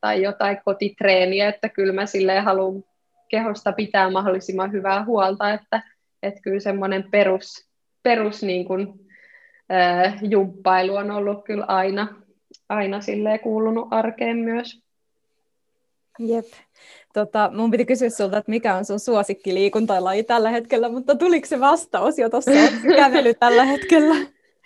tai 0.02 0.22
jotain 0.22 0.58
kotitreeniä, 0.66 1.50
että 1.50 1.70
kyllä 1.70 1.94
mä 1.94 2.06
silleen 2.06 2.44
haluan 2.44 2.93
kehosta 3.30 3.72
pitää 3.72 4.12
mahdollisimman 4.12 4.72
hyvää 4.72 5.06
huolta, 5.06 5.54
että, 5.54 5.82
että 6.24 6.42
kyllä 6.42 6.60
semmoinen 6.60 7.04
perus, 7.12 7.68
perus 8.04 8.44
niin 8.44 8.66
kuin, 8.66 8.88
ää, 9.70 10.20
jumppailu 10.22 10.96
on 10.96 11.12
ollut 11.12 11.46
kyllä 11.46 11.66
aina, 11.68 12.08
aina 12.70 13.02
silleen 13.02 13.40
kuulunut 13.40 13.88
arkeen 13.92 14.38
myös. 14.38 14.84
Jep. 16.20 16.46
Tota, 17.14 17.52
mun 17.54 17.72
piti 17.72 17.86
kysyä 17.86 18.10
sulta, 18.10 18.38
että 18.38 18.50
mikä 18.50 18.76
on 18.76 18.86
sun 18.86 19.00
suosikkiliikuntalaji 19.00 20.24
tällä 20.24 20.50
hetkellä, 20.50 20.90
mutta 20.90 21.16
tuliko 21.16 21.48
se 21.48 21.60
vastaus 21.60 22.18
jo 22.18 22.30
tuossa 22.30 22.52
kävely 22.96 23.34
tällä 23.34 23.66
hetkellä? 23.66 24.16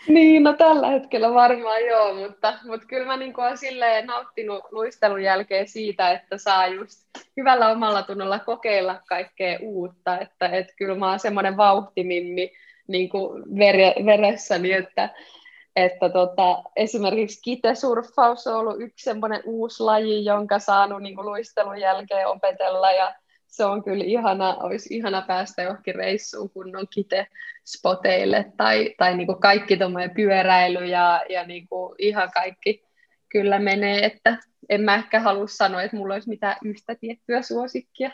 Niin, 0.07 0.43
no 0.43 0.53
tällä 0.53 0.87
hetkellä 0.87 1.33
varmaan 1.33 1.85
joo, 1.85 2.13
mutta, 2.13 2.53
mutta 2.63 2.87
kyllä 2.87 3.05
mä 3.05 3.17
niin 3.17 3.39
olen 3.39 3.57
silleen 3.57 4.05
nauttinut 4.05 4.63
luistelun 4.71 5.23
jälkeen 5.23 5.67
siitä, 5.67 6.11
että 6.11 6.37
saa 6.37 6.67
just 6.67 6.99
hyvällä 7.37 7.69
omalla 7.69 8.03
tunnolla 8.03 8.39
kokeilla 8.39 9.01
kaikkea 9.07 9.59
uutta, 9.61 10.19
että, 10.19 10.47
että 10.47 10.73
kyllä 10.77 10.95
mä 10.95 11.09
oon 11.09 11.19
semmoinen 11.19 11.57
vauhtimimmi 11.57 12.51
niin 12.87 13.09
kuin 13.09 13.43
vere, 13.59 13.93
veressäni, 14.05 14.71
että, 14.71 15.09
että 15.75 16.09
tota, 16.09 16.63
esimerkiksi 16.75 17.41
kitesurffaus 17.43 18.47
on 18.47 18.55
ollut 18.55 18.81
yksi 18.81 19.03
semmoinen 19.03 19.41
uusi 19.45 19.83
laji, 19.83 20.25
jonka 20.25 20.59
saanut 20.59 21.01
niin 21.01 21.15
kuin 21.15 21.25
luistelun 21.25 21.79
jälkeen 21.79 22.27
opetella 22.27 22.91
ja 22.91 23.15
se 23.47 23.65
on 23.65 23.83
kyllä 23.83 24.03
ihana, 24.03 24.55
olisi 24.55 24.95
ihana 24.95 25.21
päästä 25.21 25.61
johonkin 25.61 25.95
reissuun 25.95 26.49
kunnon 26.49 26.87
kite-spoteille 26.95 28.53
tai, 28.57 28.95
tai 28.97 29.17
niin 29.17 29.27
kuin 29.27 29.41
kaikki 29.41 29.77
tuommoinen 29.77 30.15
pyöräily 30.15 30.85
ja, 30.85 31.23
ja 31.29 31.45
niin 31.45 31.67
kuin 31.67 31.95
ihan 31.97 32.31
kaikki 32.33 32.83
kyllä 33.29 33.59
menee, 33.59 34.05
että 34.05 34.37
en 34.69 34.81
mä 34.81 34.95
ehkä 34.95 35.19
halua 35.19 35.47
sanoa, 35.47 35.81
että 35.81 35.97
mulla 35.97 36.13
olisi 36.13 36.29
mitään 36.29 36.55
yhtä 36.65 36.95
tiettyä 36.95 37.41
suosikkia. 37.41 38.11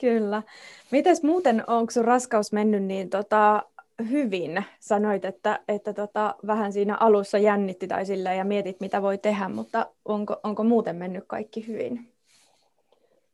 Kyllä. 0.00 0.42
Mites 0.90 1.22
muuten, 1.22 1.64
onko 1.66 1.90
sun 1.90 2.04
raskaus 2.04 2.52
mennyt 2.52 2.82
niin 2.82 3.10
tota, 3.10 3.62
hyvin? 4.10 4.64
Sanoit, 4.80 5.24
että, 5.24 5.60
että 5.68 5.92
tota, 5.92 6.34
vähän 6.46 6.72
siinä 6.72 6.96
alussa 6.96 7.38
jännitti 7.38 7.86
tai 7.88 8.06
sillä 8.06 8.34
ja 8.34 8.44
mietit, 8.44 8.80
mitä 8.80 9.02
voi 9.02 9.18
tehdä, 9.18 9.48
mutta 9.48 9.86
onko, 10.04 10.40
onko 10.42 10.64
muuten 10.64 10.96
mennyt 10.96 11.24
kaikki 11.26 11.66
hyvin? 11.66 12.12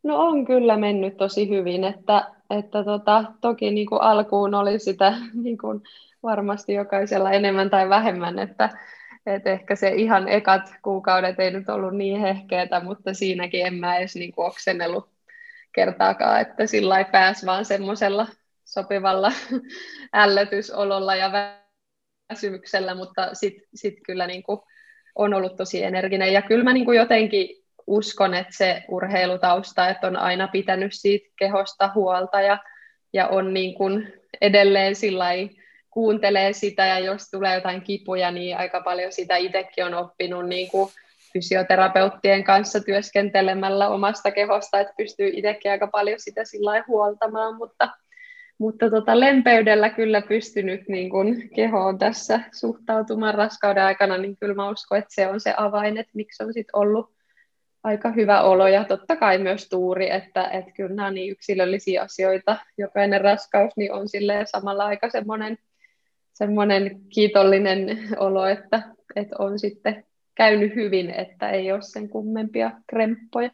No 0.07 0.21
on 0.21 0.45
kyllä 0.45 0.77
mennyt 0.77 1.17
tosi 1.17 1.49
hyvin, 1.49 1.85
että, 1.85 2.31
että 2.51 2.85
tota, 2.85 3.25
toki 3.41 3.71
niin 3.71 3.87
kuin 3.87 4.03
alkuun 4.03 4.55
oli 4.55 4.79
sitä 4.79 5.15
niin 5.45 5.59
kuin 5.59 5.83
varmasti 6.23 6.75
jokaisella 6.75 7.31
enemmän 7.31 7.71
tai 7.71 7.89
vähemmän, 7.89 8.39
että, 8.39 8.79
että 9.27 9.51
ehkä 9.51 9.77
se 9.77 9.89
ihan 9.89 10.29
ekat 10.29 10.75
kuukaudet 10.83 11.41
ei 11.41 11.51
nyt 11.51 11.69
ollut 11.69 11.95
niin 11.95 12.21
hehkeätä, 12.21 12.81
mutta 12.81 13.15
siinäkin 13.15 13.67
en 13.67 13.75
mä 13.75 13.97
edes 13.97 14.17
niin 14.17 14.33
kuin 14.33 14.47
oksennellut 14.47 15.11
kertaakaan, 15.73 16.41
että 16.41 16.67
sillä 16.67 16.99
ei 16.99 17.05
pääsi 17.05 17.47
vaan 17.47 17.65
semmoisella 17.65 18.27
sopivalla 18.65 19.33
ällötysololla 20.13 21.17
ja 21.17 21.31
väsymyksellä, 22.33 22.95
mutta 22.95 23.35
sitten 23.35 23.69
sit 23.75 23.95
kyllä 24.07 24.27
niin 24.27 24.43
kuin 24.43 24.61
on 25.15 25.35
ollut 25.35 25.57
tosi 25.57 25.83
energinen. 25.83 26.33
Ja 26.33 26.43
kyllä 26.43 26.65
mä 26.65 26.73
niin 26.73 26.85
kuin 26.85 26.99
jotenkin 26.99 27.66
uskon, 27.87 28.35
että 28.35 28.57
se 28.57 28.85
urheilutausta, 28.89 29.89
että 29.89 30.07
on 30.07 30.17
aina 30.17 30.49
pitänyt 30.49 30.93
siitä 30.95 31.29
kehosta 31.39 31.91
huolta 31.95 32.41
ja, 32.41 32.59
ja 33.13 33.29
on 33.29 33.55
niin 33.55 33.75
kuin 33.75 34.13
edelleen 34.41 34.95
sillä 34.95 35.27
kuuntelee 35.91 36.53
sitä 36.53 36.87
ja 36.87 36.99
jos 36.99 37.31
tulee 37.31 37.55
jotain 37.55 37.83
kipuja, 37.83 38.31
niin 38.31 38.57
aika 38.57 38.81
paljon 38.81 39.13
sitä 39.13 39.37
itsekin 39.37 39.85
on 39.85 39.95
oppinut 39.95 40.49
niin 40.49 40.71
kuin 40.71 40.91
fysioterapeuttien 41.33 42.45
kanssa 42.45 42.81
työskentelemällä 42.81 43.89
omasta 43.89 44.31
kehosta, 44.31 44.81
että 44.81 44.95
pystyy 44.97 45.31
itsekin 45.33 45.71
aika 45.71 45.87
paljon 45.87 46.21
sitä 46.21 46.45
sillä 46.45 46.85
huoltamaan, 46.89 47.57
mutta, 47.57 47.89
mutta 48.59 48.91
tota, 48.91 49.21
lempeydellä 49.21 49.91
kyllä 49.91 50.23
pystynyt 50.23 50.89
niin 50.89 51.11
kun 51.11 51.37
kehoon 51.55 51.99
tässä 51.99 52.41
suhtautumaan 52.53 53.35
raskauden 53.35 53.85
aikana, 53.85 54.19
niin 54.19 54.37
kyllä 54.37 54.55
mä 54.55 54.71
uskon, 54.71 54.99
että 54.99 55.15
se 55.15 55.29
on 55.29 55.41
se 55.41 55.55
avain, 55.57 55.99
että 55.99 56.13
miksi 56.15 56.43
on 56.43 56.53
sit 56.53 56.69
ollut 56.73 57.16
aika 57.87 58.13
hyvä 58.13 58.43
olo 58.43 58.69
ja 58.69 58.85
totta 58.85 59.17
kai 59.17 59.39
myös 59.39 59.69
tuuri, 59.69 60.11
että, 60.11 60.45
että 60.45 60.71
kyllä 60.71 60.95
nämä 60.95 61.09
on 61.09 61.15
niin 61.15 61.33
yksilöllisiä 61.33 62.03
asioita. 62.03 62.57
Jokainen 62.79 63.21
raskaus 63.21 63.77
niin 63.77 63.93
on 63.93 64.07
samalla 64.45 64.85
aika 64.85 65.11
semmoinen, 65.11 65.59
semmoinen 66.33 67.01
kiitollinen 67.09 67.99
olo, 68.17 68.47
että, 68.47 68.83
että 69.17 69.37
on 69.39 69.59
sitten 69.59 70.05
käynyt 70.35 70.75
hyvin, 70.75 71.11
että 71.11 71.51
ei 71.51 71.73
ole 71.73 71.83
sen 71.83 72.09
kummempia 72.09 72.71
kremppoja. 72.87 73.51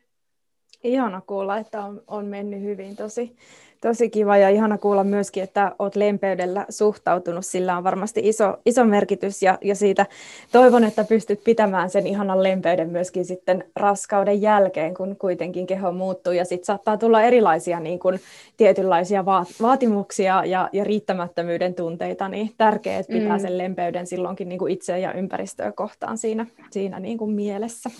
Ihana 0.84 1.20
kuulla, 1.20 1.58
että 1.58 1.84
on, 1.84 2.02
on 2.06 2.26
mennyt 2.26 2.62
hyvin 2.62 2.96
tosi, 2.96 3.36
Tosi 3.82 4.10
kiva 4.10 4.36
ja 4.36 4.48
ihana 4.48 4.78
kuulla 4.78 5.04
myöskin, 5.04 5.42
että 5.42 5.72
olet 5.78 5.96
lempeydellä 5.96 6.66
suhtautunut. 6.68 7.46
Sillä 7.46 7.76
on 7.76 7.84
varmasti 7.84 8.20
iso, 8.24 8.56
iso 8.66 8.84
merkitys 8.84 9.42
ja, 9.42 9.58
ja 9.60 9.74
siitä 9.74 10.06
toivon, 10.52 10.84
että 10.84 11.04
pystyt 11.04 11.44
pitämään 11.44 11.90
sen 11.90 12.06
ihanan 12.06 12.42
lempeyden 12.42 12.90
myöskin 12.90 13.24
sitten 13.24 13.64
raskauden 13.76 14.42
jälkeen, 14.42 14.94
kun 14.94 15.16
kuitenkin 15.16 15.66
keho 15.66 15.92
muuttuu 15.92 16.32
ja 16.32 16.44
sitten 16.44 16.64
saattaa 16.64 16.96
tulla 16.96 17.22
erilaisia 17.22 17.80
niin 17.80 17.98
kuin, 17.98 18.20
tietynlaisia 18.56 19.24
vaatimuksia 19.62 20.44
ja, 20.44 20.68
ja 20.72 20.84
riittämättömyyden 20.84 21.74
tunteita, 21.74 22.28
niin 22.28 22.50
tärkeää, 22.58 23.00
että 23.00 23.12
pitää 23.12 23.36
mm. 23.36 23.42
sen 23.42 23.58
lempeyden 23.58 24.06
silloinkin 24.06 24.48
niin 24.48 24.58
kuin 24.58 24.72
itseä 24.72 24.98
ja 24.98 25.12
ympäristöä 25.12 25.72
kohtaan 25.72 26.18
siinä, 26.18 26.46
siinä 26.70 27.00
niin 27.00 27.18
kuin 27.18 27.30
mielessä. 27.30 27.90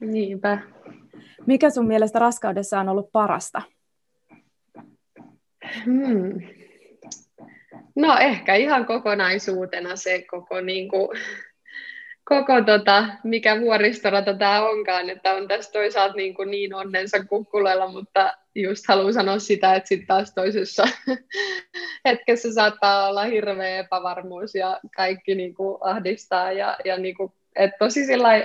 Niinpä. 0.00 0.58
Mikä 1.46 1.70
sun 1.70 1.86
mielestä 1.86 2.18
raskaudessa 2.18 2.80
on 2.80 2.88
ollut 2.88 3.12
parasta? 3.12 3.62
Hmm. 5.84 6.32
No 7.96 8.18
ehkä 8.20 8.54
ihan 8.54 8.86
kokonaisuutena 8.86 9.96
se 9.96 10.22
koko, 10.30 10.60
niin 10.60 10.88
kuin, 10.88 11.08
koko 12.24 12.62
tota, 12.66 13.06
mikä 13.24 13.60
vuoristorata 13.60 14.34
tämä 14.34 14.68
onkaan, 14.68 15.10
että 15.10 15.32
on 15.32 15.48
tässä 15.48 15.72
toisaalta 15.72 16.16
niin, 16.16 16.34
kuin 16.34 16.50
niin 16.50 16.74
onnensa 16.74 17.24
kukkulella, 17.24 17.88
mutta 17.88 18.34
just 18.54 18.84
haluan 18.88 19.14
sanoa 19.14 19.38
sitä, 19.38 19.74
että 19.74 19.88
sitten 19.88 20.06
taas 20.06 20.34
toisessa 20.34 20.84
hetkessä 22.08 22.52
saattaa 22.52 23.08
olla 23.08 23.24
hirveä 23.24 23.78
epävarmuus 23.78 24.54
ja 24.54 24.80
kaikki 24.96 25.34
niin 25.34 25.54
kuin 25.54 25.78
ahdistaa 25.80 26.52
ja, 26.52 26.76
ja 26.84 26.98
niin 26.98 27.16
kuin, 27.16 27.32
et 27.56 27.70
tosi 27.78 28.00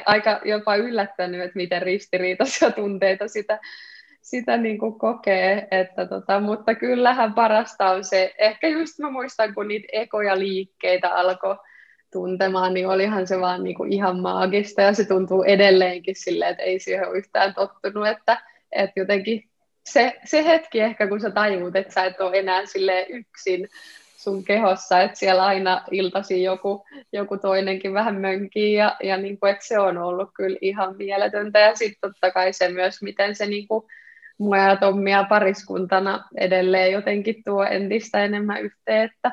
aika 0.06 0.42
jopa 0.46 0.76
yllättänyt, 0.76 1.42
että 1.42 1.56
miten 1.58 1.82
ristiriitaisia 1.82 2.72
tunteita 2.82 3.28
sitä 3.28 3.60
sitä 4.24 4.58
niin 4.58 4.78
kuin 4.78 5.00
kokee, 5.00 5.68
että 5.72 6.06
tota, 6.06 6.40
mutta 6.40 6.76
kyllähän 6.76 7.34
parasta 7.34 7.92
on 7.92 8.04
se, 8.04 8.34
ehkä 8.38 8.68
just 8.68 9.00
mä 9.00 9.10
muistan, 9.10 9.54
kun 9.54 9.68
niitä 9.68 9.88
ekoja 9.92 10.40
liikkeitä 10.40 11.10
alkoi 11.10 11.58
tuntemaan, 12.12 12.74
niin 12.74 12.88
olihan 12.88 13.28
se 13.28 13.40
vaan 13.40 13.64
niin 13.64 13.76
kuin 13.76 13.94
ihan 13.94 14.20
maagista 14.20 14.82
ja 14.82 14.94
se 14.94 15.06
tuntuu 15.06 15.44
edelleenkin 15.44 16.16
silleen, 16.16 16.52
että 16.52 16.64
ei 16.64 16.80
siihen 16.80 17.08
ole 17.08 17.18
yhtään 17.18 17.54
tottunut, 17.54 18.08
että, 18.08 18.42
että 18.72 19.00
jotenkin 19.00 19.44
se, 19.86 20.14
se 20.26 20.46
hetki 20.46 20.80
ehkä, 20.80 21.08
kun 21.08 21.22
sä 21.22 21.32
tajuut, 21.32 21.76
että 21.76 21.94
sä 21.94 22.06
et 22.06 22.22
ole 22.22 22.40
enää 22.40 22.66
sille 22.66 23.06
yksin 23.10 23.70
sun 24.18 24.44
kehossa, 24.44 25.02
että 25.02 25.20
siellä 25.20 25.46
aina 25.46 25.82
iltasi 25.92 26.44
joku, 26.44 26.86
joku 27.12 27.38
toinenkin 27.38 27.94
vähän 27.94 28.16
mönkii 28.16 28.74
ja, 28.74 28.96
ja 29.04 29.18
niin 29.18 29.40
kuin, 29.40 29.52
että 29.52 29.68
se 29.68 29.80
on 29.80 29.98
ollut 29.98 30.30
kyllä 30.34 30.58
ihan 30.62 30.98
mieletöntä. 30.98 31.60
Ja 31.60 31.76
sitten 31.76 32.12
totta 32.12 32.32
kai 32.32 32.54
se 32.54 32.70
myös, 32.70 33.02
miten 33.02 33.36
se 33.36 33.46
niin 33.46 33.68
kuin 33.68 33.86
mua 34.38 34.58
ja 34.58 34.76
Tommia 34.76 35.24
pariskuntana 35.24 36.24
edelleen 36.38 36.92
jotenkin 36.92 37.44
tuo 37.46 37.64
entistä 37.64 38.26
enemmän 38.26 38.62
yhteen, 38.62 39.04
että 39.04 39.32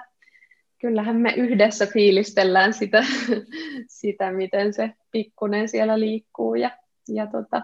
kyllähän 0.81 1.17
me 1.17 1.35
yhdessä 1.37 1.87
fiilistellään 1.87 2.75
sitä, 2.75 3.05
sitä 4.01 4.33
miten 4.33 4.73
se 4.73 4.91
pikkunen 5.11 5.69
siellä 5.69 6.01
liikkuu 6.01 6.55
ja, 6.55 6.71
ja 7.09 7.27
tota, 7.27 7.63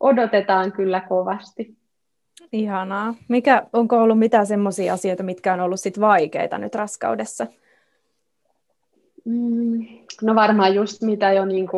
odotetaan 0.00 0.72
kyllä 0.72 1.00
kovasti. 1.00 1.76
Ihanaa. 2.52 3.14
Mikä, 3.28 3.66
onko 3.72 4.02
ollut 4.02 4.18
mitään 4.18 4.46
semmoisia 4.46 4.92
asioita, 4.92 5.22
mitkä 5.22 5.52
on 5.52 5.60
ollut 5.60 5.80
sit 5.80 6.00
vaikeita 6.00 6.58
nyt 6.58 6.74
raskaudessa? 6.74 7.46
Mm, 9.24 9.86
no 10.22 10.34
varmaan 10.34 10.74
just 10.74 11.02
mitä 11.02 11.32
jo 11.32 11.44
niin 11.44 11.68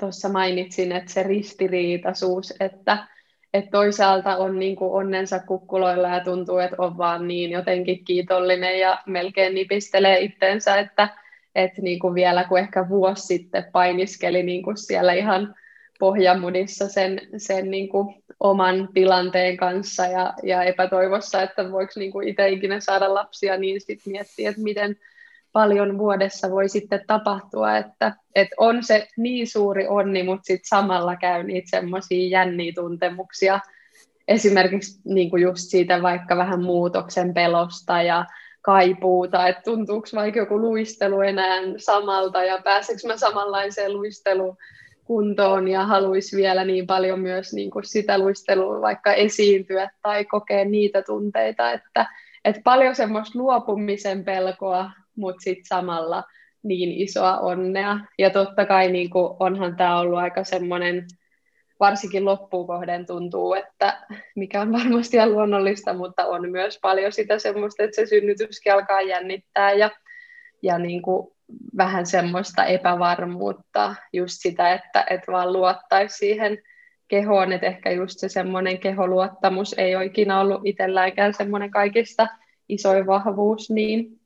tuossa 0.00 0.28
mainitsin, 0.28 0.92
että 0.92 1.12
se 1.12 1.22
ristiriitaisuus, 1.22 2.54
että 2.60 3.06
että 3.54 3.70
toisaalta 3.70 4.36
on 4.36 4.58
niin 4.58 4.76
kuin 4.76 4.92
onnensa 4.92 5.38
kukkuloilla 5.38 6.08
ja 6.08 6.24
tuntuu, 6.24 6.58
että 6.58 6.76
on 6.78 6.98
vaan 6.98 7.28
niin 7.28 7.50
jotenkin 7.50 8.04
kiitollinen 8.04 8.80
ja 8.80 8.98
melkein 9.06 9.54
nipistelee 9.54 10.18
itteensä, 10.18 10.76
että, 10.76 11.08
että 11.54 11.82
niin 11.82 11.98
kuin 11.98 12.14
vielä 12.14 12.44
kun 12.44 12.58
ehkä 12.58 12.88
vuosi 12.88 13.26
sitten 13.26 13.64
painiskeli 13.72 14.42
niin 14.42 14.62
kuin 14.62 14.76
siellä 14.76 15.12
ihan 15.12 15.54
pohjamudissa 15.98 16.88
sen, 16.88 17.20
sen 17.36 17.70
niin 17.70 17.88
kuin 17.88 18.22
oman 18.40 18.88
tilanteen 18.94 19.56
kanssa 19.56 20.06
ja, 20.06 20.34
ja 20.42 20.62
epätoivossa, 20.62 21.42
että 21.42 21.72
voiko 21.72 21.92
niin 21.96 22.28
itse 22.28 22.48
ikinä 22.48 22.80
saada 22.80 23.14
lapsia, 23.14 23.56
niin 23.56 23.80
sitten 23.80 24.12
miettii, 24.12 24.46
että 24.46 24.62
miten 24.62 24.96
paljon 25.52 25.98
vuodessa 25.98 26.50
voi 26.50 26.68
sitten 26.68 27.04
tapahtua, 27.06 27.76
että, 27.76 28.12
että 28.34 28.54
on 28.58 28.84
se 28.84 29.08
niin 29.16 29.46
suuri 29.46 29.88
onni, 29.88 30.22
mutta 30.22 30.44
sitten 30.44 30.68
samalla 30.68 31.16
käy 31.16 31.42
niitä 31.42 31.70
semmoisia 31.70 32.28
jänniä 32.28 32.72
tuntemuksia, 32.74 33.60
esimerkiksi 34.28 35.00
niin 35.04 35.30
kuin 35.30 35.42
just 35.42 35.68
siitä 35.68 36.02
vaikka 36.02 36.36
vähän 36.36 36.62
muutoksen 36.62 37.34
pelosta 37.34 38.02
ja 38.02 38.24
kaipuuta, 38.62 39.48
että 39.48 39.62
tuntuuko 39.62 40.08
vaikka 40.14 40.38
joku 40.38 40.60
luistelu 40.60 41.20
enää 41.20 41.60
samalta 41.76 42.44
ja 42.44 42.60
pääseekö 42.64 43.00
mä 43.06 43.16
samanlaiseen 43.16 43.92
luisteluun 43.92 44.56
kuntoon 45.04 45.68
ja 45.68 45.86
haluaisi 45.86 46.36
vielä 46.36 46.64
niin 46.64 46.86
paljon 46.86 47.20
myös 47.20 47.52
niin 47.52 47.70
kuin 47.70 47.84
sitä 47.84 48.18
luistelua 48.18 48.80
vaikka 48.80 49.12
esiintyä 49.12 49.90
tai 50.02 50.24
kokea 50.24 50.64
niitä 50.64 51.02
tunteita, 51.02 51.72
että, 51.72 52.06
että 52.44 52.60
paljon 52.64 52.96
semmoista 52.96 53.38
luopumisen 53.38 54.24
pelkoa, 54.24 54.90
mutta 55.16 55.40
sitten 55.40 55.64
samalla 55.64 56.24
niin 56.62 56.92
isoa 56.92 57.38
onnea. 57.38 57.98
Ja 58.18 58.30
totta 58.30 58.66
kai 58.66 58.92
niin 58.92 59.10
kuin 59.10 59.36
onhan 59.40 59.76
tämä 59.76 60.00
ollut 60.00 60.18
aika 60.18 60.44
semmoinen, 60.44 61.06
varsinkin 61.80 62.24
loppuun 62.24 62.66
kohden 62.66 63.06
tuntuu, 63.06 63.54
että 63.54 64.06
mikä 64.36 64.60
on 64.60 64.72
varmasti 64.72 65.16
ihan 65.16 65.32
luonnollista, 65.32 65.94
mutta 65.94 66.26
on 66.26 66.50
myös 66.50 66.78
paljon 66.82 67.12
sitä 67.12 67.38
semmoista, 67.38 67.82
että 67.82 67.96
se 67.96 68.06
synnytyskin 68.06 68.72
alkaa 68.72 69.00
jännittää 69.00 69.72
ja, 69.72 69.90
ja 70.62 70.78
niin 70.78 71.02
kuin 71.02 71.28
vähän 71.76 72.06
semmoista 72.06 72.64
epävarmuutta, 72.64 73.94
just 74.12 74.34
sitä, 74.38 74.72
että, 74.72 75.04
että 75.10 75.32
vaan 75.32 75.52
luottaisi 75.52 76.16
siihen 76.16 76.58
kehoon, 77.08 77.52
että 77.52 77.66
ehkä 77.66 77.90
just 77.90 78.18
se 78.18 78.28
semmoinen 78.28 78.78
keholuottamus 78.78 79.74
ei 79.78 79.96
ole 79.96 80.04
ikinä 80.04 80.40
ollut 80.40 80.60
itselläänkään 80.64 81.34
semmoinen 81.34 81.70
kaikista 81.70 82.28
isoin 82.68 83.06
vahvuus, 83.06 83.70
niin, 83.70 84.19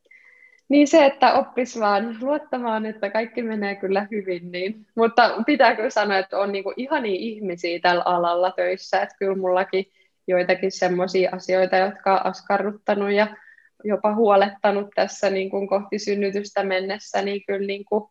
niin 0.69 0.89
se, 0.89 1.07
että 1.07 1.33
oppis 1.33 1.81
vaan 1.81 2.17
luottamaan, 2.21 2.87
että 2.87 3.11
kaikki 3.11 3.43
menee 3.43 3.75
kyllä 3.75 4.07
hyvin, 4.11 4.53
niin, 4.53 4.87
mutta 4.95 5.43
pitääkö 5.47 5.91
sanoa, 5.91 6.19
että 6.19 6.39
on 6.39 6.53
niinku 6.53 6.73
ihania 6.77 7.17
ihmisiä 7.19 7.79
tällä 7.83 8.03
alalla 8.05 8.51
töissä, 8.51 9.03
että 9.03 9.17
kyllä 9.19 9.37
mullakin 9.37 9.87
joitakin 10.27 10.73
semmoisia 10.73 11.31
asioita, 11.33 11.77
jotka 11.77 12.15
on 12.15 12.27
askarruttanut 12.27 13.11
ja 13.11 13.37
jopa 13.85 14.15
huolettanut 14.15 14.91
tässä 14.95 15.31
niin 15.31 15.51
kuin 15.51 15.69
kohti 15.69 15.99
synnytystä 15.99 16.65
mennessä, 16.65 17.23
niin 17.23 17.43
kyllä 17.47 17.67
niin 17.67 17.85
kuin 17.85 18.05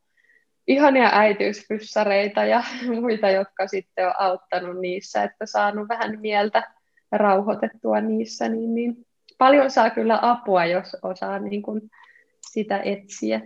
ihania 0.67 1.09
äitiyspyssareita 1.13 2.45
ja 2.45 2.63
muita, 3.01 3.29
jotka 3.29 3.67
sitten 3.67 4.07
on 4.07 4.13
auttanut 4.19 4.79
niissä, 4.79 5.23
että 5.23 5.45
saanut 5.45 5.89
vähän 5.89 6.19
mieltä 6.19 6.63
rauhoitettua 7.11 8.01
niissä, 8.01 8.49
niin, 8.49 8.75
niin 8.75 9.05
paljon 9.37 9.71
saa 9.71 9.89
kyllä 9.89 10.19
apua, 10.21 10.65
jos 10.65 10.97
osaa 11.01 11.39
niin 11.39 11.61
kuin 11.61 11.81
sitä 12.51 12.79
etsiä. 12.79 13.41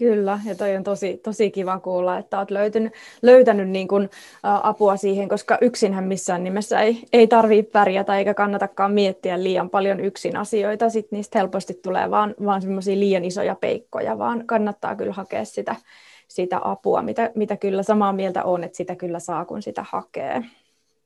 Kyllä, 0.00 0.40
ja 0.44 0.54
toi 0.54 0.76
on 0.76 0.84
tosi, 0.84 1.16
tosi 1.16 1.50
kiva 1.50 1.78
kuulla, 1.78 2.18
että 2.18 2.38
olet 2.38 2.50
löytynyt, 2.50 2.92
löytänyt 3.22 3.68
niin 3.68 3.88
kuin, 3.88 4.04
ä, 4.04 4.08
apua 4.62 4.96
siihen, 4.96 5.28
koska 5.28 5.58
yksinhän 5.60 6.04
missään 6.04 6.44
nimessä 6.44 6.80
ei, 6.80 7.02
ei 7.12 7.26
tarvitse 7.26 7.70
pärjätä 7.72 8.18
eikä 8.18 8.34
kannatakaan 8.34 8.92
miettiä 8.92 9.42
liian 9.42 9.70
paljon 9.70 10.00
yksin 10.00 10.36
asioita. 10.36 10.90
Sitten 10.90 11.16
niistä 11.16 11.38
helposti 11.38 11.74
tulee 11.74 12.10
vaan, 12.10 12.34
vaan 12.44 12.62
semmoisia 12.62 12.98
liian 12.98 13.24
isoja 13.24 13.54
peikkoja, 13.54 14.18
vaan 14.18 14.46
kannattaa 14.46 14.96
kyllä 14.96 15.12
hakea 15.12 15.44
sitä, 15.44 15.76
sitä 16.28 16.60
apua, 16.64 17.02
mitä, 17.02 17.30
mitä 17.34 17.56
kyllä 17.56 17.82
samaa 17.82 18.12
mieltä 18.12 18.44
on, 18.44 18.64
että 18.64 18.76
sitä 18.76 18.96
kyllä 18.96 19.18
saa, 19.18 19.44
kun 19.44 19.62
sitä 19.62 19.84
hakee. 19.88 20.42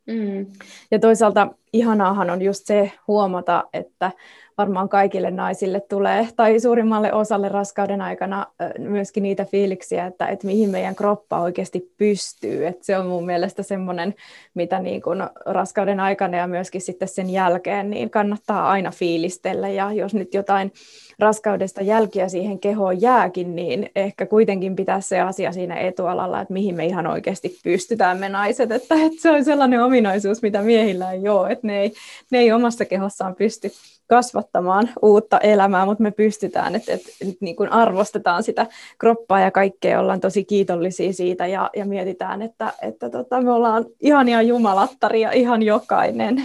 Mm. 0.06 0.46
Ja 0.90 0.98
toisaalta 0.98 1.48
ihanaahan 1.74 2.30
on 2.30 2.42
just 2.42 2.66
se 2.66 2.92
huomata, 3.08 3.64
että 3.72 4.10
varmaan 4.58 4.88
kaikille 4.88 5.30
naisille 5.30 5.80
tulee, 5.80 6.28
tai 6.36 6.60
suurimmalle 6.60 7.12
osalle 7.12 7.48
raskauden 7.48 8.00
aikana 8.00 8.46
myöskin 8.78 9.22
niitä 9.22 9.44
fiiliksiä, 9.44 10.06
että, 10.06 10.26
että 10.26 10.46
mihin 10.46 10.70
meidän 10.70 10.94
kroppa 10.94 11.40
oikeasti 11.40 11.94
pystyy. 11.98 12.66
Että 12.66 12.84
se 12.84 12.98
on 12.98 13.06
mun 13.06 13.26
mielestä 13.26 13.62
semmoinen, 13.62 14.14
mitä 14.54 14.78
niin 14.78 15.02
kuin 15.02 15.22
raskauden 15.46 16.00
aikana 16.00 16.36
ja 16.36 16.46
myöskin 16.46 16.80
sitten 16.80 17.08
sen 17.08 17.30
jälkeen, 17.30 17.90
niin 17.90 18.10
kannattaa 18.10 18.70
aina 18.70 18.90
fiilistellä. 18.90 19.68
Ja 19.68 19.92
jos 19.92 20.14
nyt 20.14 20.34
jotain 20.34 20.72
raskaudesta 21.18 21.82
jälkiä 21.82 22.28
siihen 22.28 22.58
kehoon 22.58 23.00
jääkin, 23.00 23.56
niin 23.56 23.90
ehkä 23.96 24.26
kuitenkin 24.26 24.76
pitää 24.76 25.00
se 25.00 25.20
asia 25.20 25.52
siinä 25.52 25.76
etualalla, 25.76 26.40
että 26.40 26.54
mihin 26.54 26.74
me 26.74 26.86
ihan 26.86 27.06
oikeasti 27.06 27.58
pystytään 27.64 28.18
me 28.18 28.28
naiset, 28.28 28.72
että, 28.72 28.94
että 28.94 29.22
se 29.22 29.30
on 29.30 29.44
sellainen 29.44 29.82
ominaisuus, 29.82 30.42
mitä 30.42 30.62
miehillä 30.62 31.12
ei 31.12 31.28
ole, 31.28 31.50
että 31.50 31.63
ne 31.66 31.80
ei, 31.80 31.92
ne 32.30 32.38
ei 32.38 32.52
omassa 32.52 32.84
kehossaan 32.84 33.34
pysty 33.34 33.70
kasvattamaan 34.06 34.88
uutta 35.02 35.38
elämää, 35.38 35.84
mutta 35.84 36.02
me 36.02 36.10
pystytään, 36.10 36.74
että, 36.74 36.92
että, 36.92 37.08
että 37.20 37.34
niin 37.40 37.56
kuin 37.56 37.72
arvostetaan 37.72 38.42
sitä 38.42 38.66
kroppaa 38.98 39.40
ja 39.40 39.50
kaikkea, 39.50 40.00
ollaan 40.00 40.20
tosi 40.20 40.44
kiitollisia 40.44 41.12
siitä 41.12 41.46
ja, 41.46 41.70
ja 41.76 41.84
mietitään, 41.84 42.42
että, 42.42 42.72
että 42.82 43.10
tota, 43.10 43.40
me 43.40 43.52
ollaan 43.52 43.84
ihania 44.00 44.42
jumalattaria 44.42 45.32
ihan 45.32 45.62
jokainen. 45.62 46.44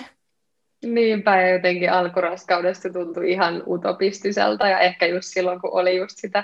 Niinpä, 0.85 1.41
ja 1.41 1.49
jotenkin 1.49 1.91
alkuraskaudesta 1.91 2.89
tuntui 2.89 3.31
ihan 3.31 3.63
utopistiselta, 3.67 4.67
ja 4.67 4.79
ehkä 4.79 5.05
just 5.05 5.27
silloin, 5.27 5.61
kun 5.61 5.73
oli 5.73 5.97
just 5.97 6.17
sitä 6.17 6.43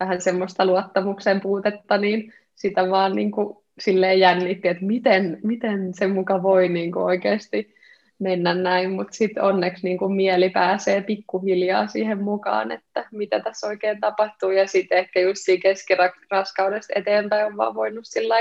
vähän 0.00 0.20
semmoista 0.20 0.66
luottamuksen 0.66 1.40
puutetta, 1.40 1.98
niin 1.98 2.32
sitä 2.54 2.90
vaan 2.90 3.16
niin 3.16 3.30
kuin 3.30 3.56
silleen 3.78 4.20
jännitti, 4.20 4.68
että 4.68 4.84
miten, 4.84 5.38
miten 5.44 5.94
se 5.94 6.06
muka 6.06 6.42
voi 6.42 6.68
niin 6.68 6.92
kuin 6.92 7.04
oikeasti 7.04 7.74
mennä 8.20 8.54
näin, 8.54 8.90
mutta 8.90 9.12
sitten 9.12 9.42
onneksi 9.42 9.86
niin 9.86 9.98
kuin 9.98 10.12
mieli 10.12 10.50
pääsee 10.50 11.02
pikkuhiljaa 11.02 11.86
siihen 11.86 12.22
mukaan, 12.22 12.72
että 12.72 13.04
mitä 13.12 13.40
tässä 13.40 13.66
oikein 13.66 14.00
tapahtuu, 14.00 14.50
ja 14.50 14.66
sitten 14.66 14.98
ehkä 14.98 15.20
just 15.20 15.40
siinä 15.44 15.62
keskiraskaudesta 15.62 16.92
eteenpäin 16.96 17.46
on 17.46 17.56
vaan 17.56 17.74
voinut 17.74 18.04
sillä 18.06 18.34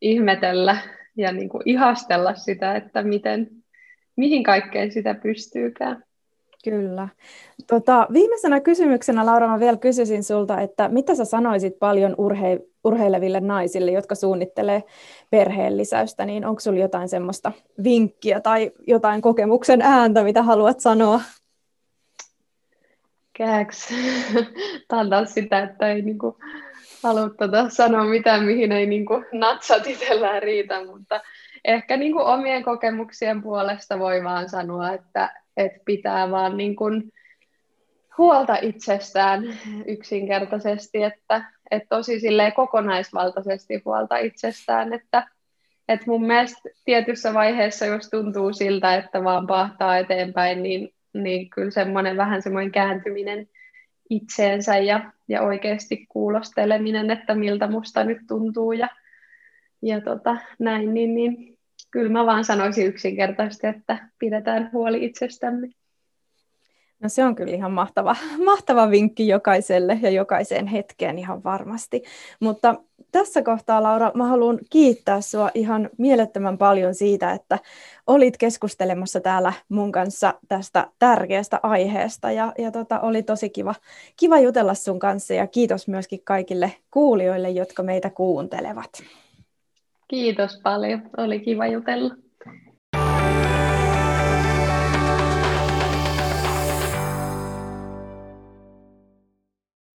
ihmetellä 0.00 0.76
ja 1.16 1.32
niin 1.32 1.48
kuin 1.48 1.62
ihastella 1.64 2.34
sitä, 2.34 2.76
että 2.76 3.02
miten, 3.02 3.48
mihin 4.16 4.42
kaikkeen 4.42 4.92
sitä 4.92 5.14
pystyykään. 5.14 6.04
Kyllä. 6.64 7.08
Tota, 7.66 8.06
viimeisenä 8.12 8.60
kysymyksenä, 8.60 9.26
Laura, 9.26 9.48
mä 9.48 9.60
vielä 9.60 9.76
kysyisin 9.76 10.24
sulta, 10.24 10.60
että 10.60 10.88
mitä 10.88 11.14
sä 11.14 11.24
sanoisit 11.24 11.78
paljon 11.78 12.12
urhe- 12.12 12.66
urheileville 12.84 13.40
naisille, 13.40 13.92
jotka 13.92 14.14
suunnittelee 14.14 14.82
perheen 15.30 15.76
lisäystä, 15.76 16.24
niin 16.24 16.46
onko 16.46 16.60
sulla 16.60 16.78
jotain 16.78 17.08
semmoista 17.08 17.52
vinkkiä 17.84 18.40
tai 18.40 18.72
jotain 18.86 19.22
kokemuksen 19.22 19.82
ääntä, 19.82 20.22
mitä 20.24 20.42
haluat 20.42 20.80
sanoa? 20.80 21.20
Kääks. 23.32 23.88
Tämä 24.88 25.24
sitä, 25.24 25.62
että 25.62 25.92
ei 25.92 26.02
niinku 26.02 26.38
halua 27.02 27.30
tuota 27.30 27.68
sanoa 27.68 28.04
mitään, 28.04 28.44
mihin 28.44 28.72
ei 28.72 28.86
niinku 28.86 29.24
natsat 29.32 29.86
itsellään 29.86 30.42
riitä, 30.42 30.84
mutta 30.84 31.20
ehkä 31.64 31.96
niinku 31.96 32.20
omien 32.20 32.62
kokemuksien 32.62 33.42
puolesta 33.42 33.98
voi 33.98 34.24
vaan 34.24 34.48
sanoa, 34.48 34.92
että 34.92 35.43
että 35.56 35.78
pitää 35.84 36.30
vaan 36.30 36.56
niin 36.56 36.76
kuin 36.76 37.12
huolta 38.18 38.56
itsestään 38.62 39.42
yksinkertaisesti, 39.86 41.02
että, 41.02 41.44
että 41.70 41.88
tosi 41.88 42.20
silleen 42.20 42.52
kokonaisvaltaisesti 42.52 43.82
huolta 43.84 44.18
itsestään, 44.18 44.92
että, 44.92 45.26
että 45.88 46.06
mun 46.06 46.26
mielestä 46.26 46.60
tietyssä 46.84 47.34
vaiheessa, 47.34 47.86
jos 47.86 48.10
tuntuu 48.10 48.52
siltä, 48.52 48.94
että 48.94 49.24
vaan 49.24 49.46
pahtaa 49.46 49.98
eteenpäin, 49.98 50.62
niin, 50.62 50.88
niin 51.14 51.50
kyllä 51.50 51.70
semmoinen 51.70 52.16
vähän 52.16 52.42
semmoinen 52.42 52.72
kääntyminen 52.72 53.48
itseensä 54.10 54.78
ja, 54.78 55.12
ja 55.28 55.42
oikeasti 55.42 56.06
kuulosteleminen, 56.08 57.10
että 57.10 57.34
miltä 57.34 57.66
musta 57.66 58.04
nyt 58.04 58.18
tuntuu 58.28 58.72
ja, 58.72 58.88
ja 59.82 60.00
tota, 60.00 60.36
näin, 60.58 60.94
niin, 60.94 61.14
niin 61.14 61.53
kyllä 61.94 62.10
mä 62.10 62.26
vaan 62.26 62.44
sanoisin 62.44 62.86
yksinkertaisesti, 62.86 63.66
että 63.66 64.08
pidetään 64.18 64.70
huoli 64.72 65.04
itsestämme. 65.04 65.68
No 67.00 67.08
se 67.08 67.24
on 67.24 67.34
kyllä 67.34 67.54
ihan 67.54 67.72
mahtava, 67.72 68.16
mahtava 68.44 68.90
vinkki 68.90 69.28
jokaiselle 69.28 69.98
ja 70.02 70.10
jokaiseen 70.10 70.66
hetkeen 70.66 71.18
ihan 71.18 71.44
varmasti. 71.44 72.02
Mutta 72.40 72.74
tässä 73.12 73.42
kohtaa, 73.42 73.82
Laura, 73.82 74.10
mä 74.14 74.26
haluan 74.26 74.58
kiittää 74.70 75.20
sinua 75.20 75.50
ihan 75.54 75.90
mielettömän 75.98 76.58
paljon 76.58 76.94
siitä, 76.94 77.32
että 77.32 77.58
olit 78.06 78.36
keskustelemassa 78.36 79.20
täällä 79.20 79.52
mun 79.68 79.92
kanssa 79.92 80.34
tästä 80.48 80.86
tärkeästä 80.98 81.60
aiheesta. 81.62 82.30
Ja, 82.30 82.52
ja 82.58 82.70
tota, 82.70 83.00
oli 83.00 83.22
tosi 83.22 83.50
kiva, 83.50 83.74
kiva 84.16 84.38
jutella 84.38 84.74
sun 84.74 84.98
kanssa 84.98 85.34
ja 85.34 85.46
kiitos 85.46 85.88
myöskin 85.88 86.20
kaikille 86.24 86.72
kuulijoille, 86.90 87.50
jotka 87.50 87.82
meitä 87.82 88.10
kuuntelevat. 88.10 89.02
Kiitos 90.08 90.60
paljon, 90.62 91.10
oli 91.16 91.40
kiva 91.40 91.66
jutella. 91.66 92.14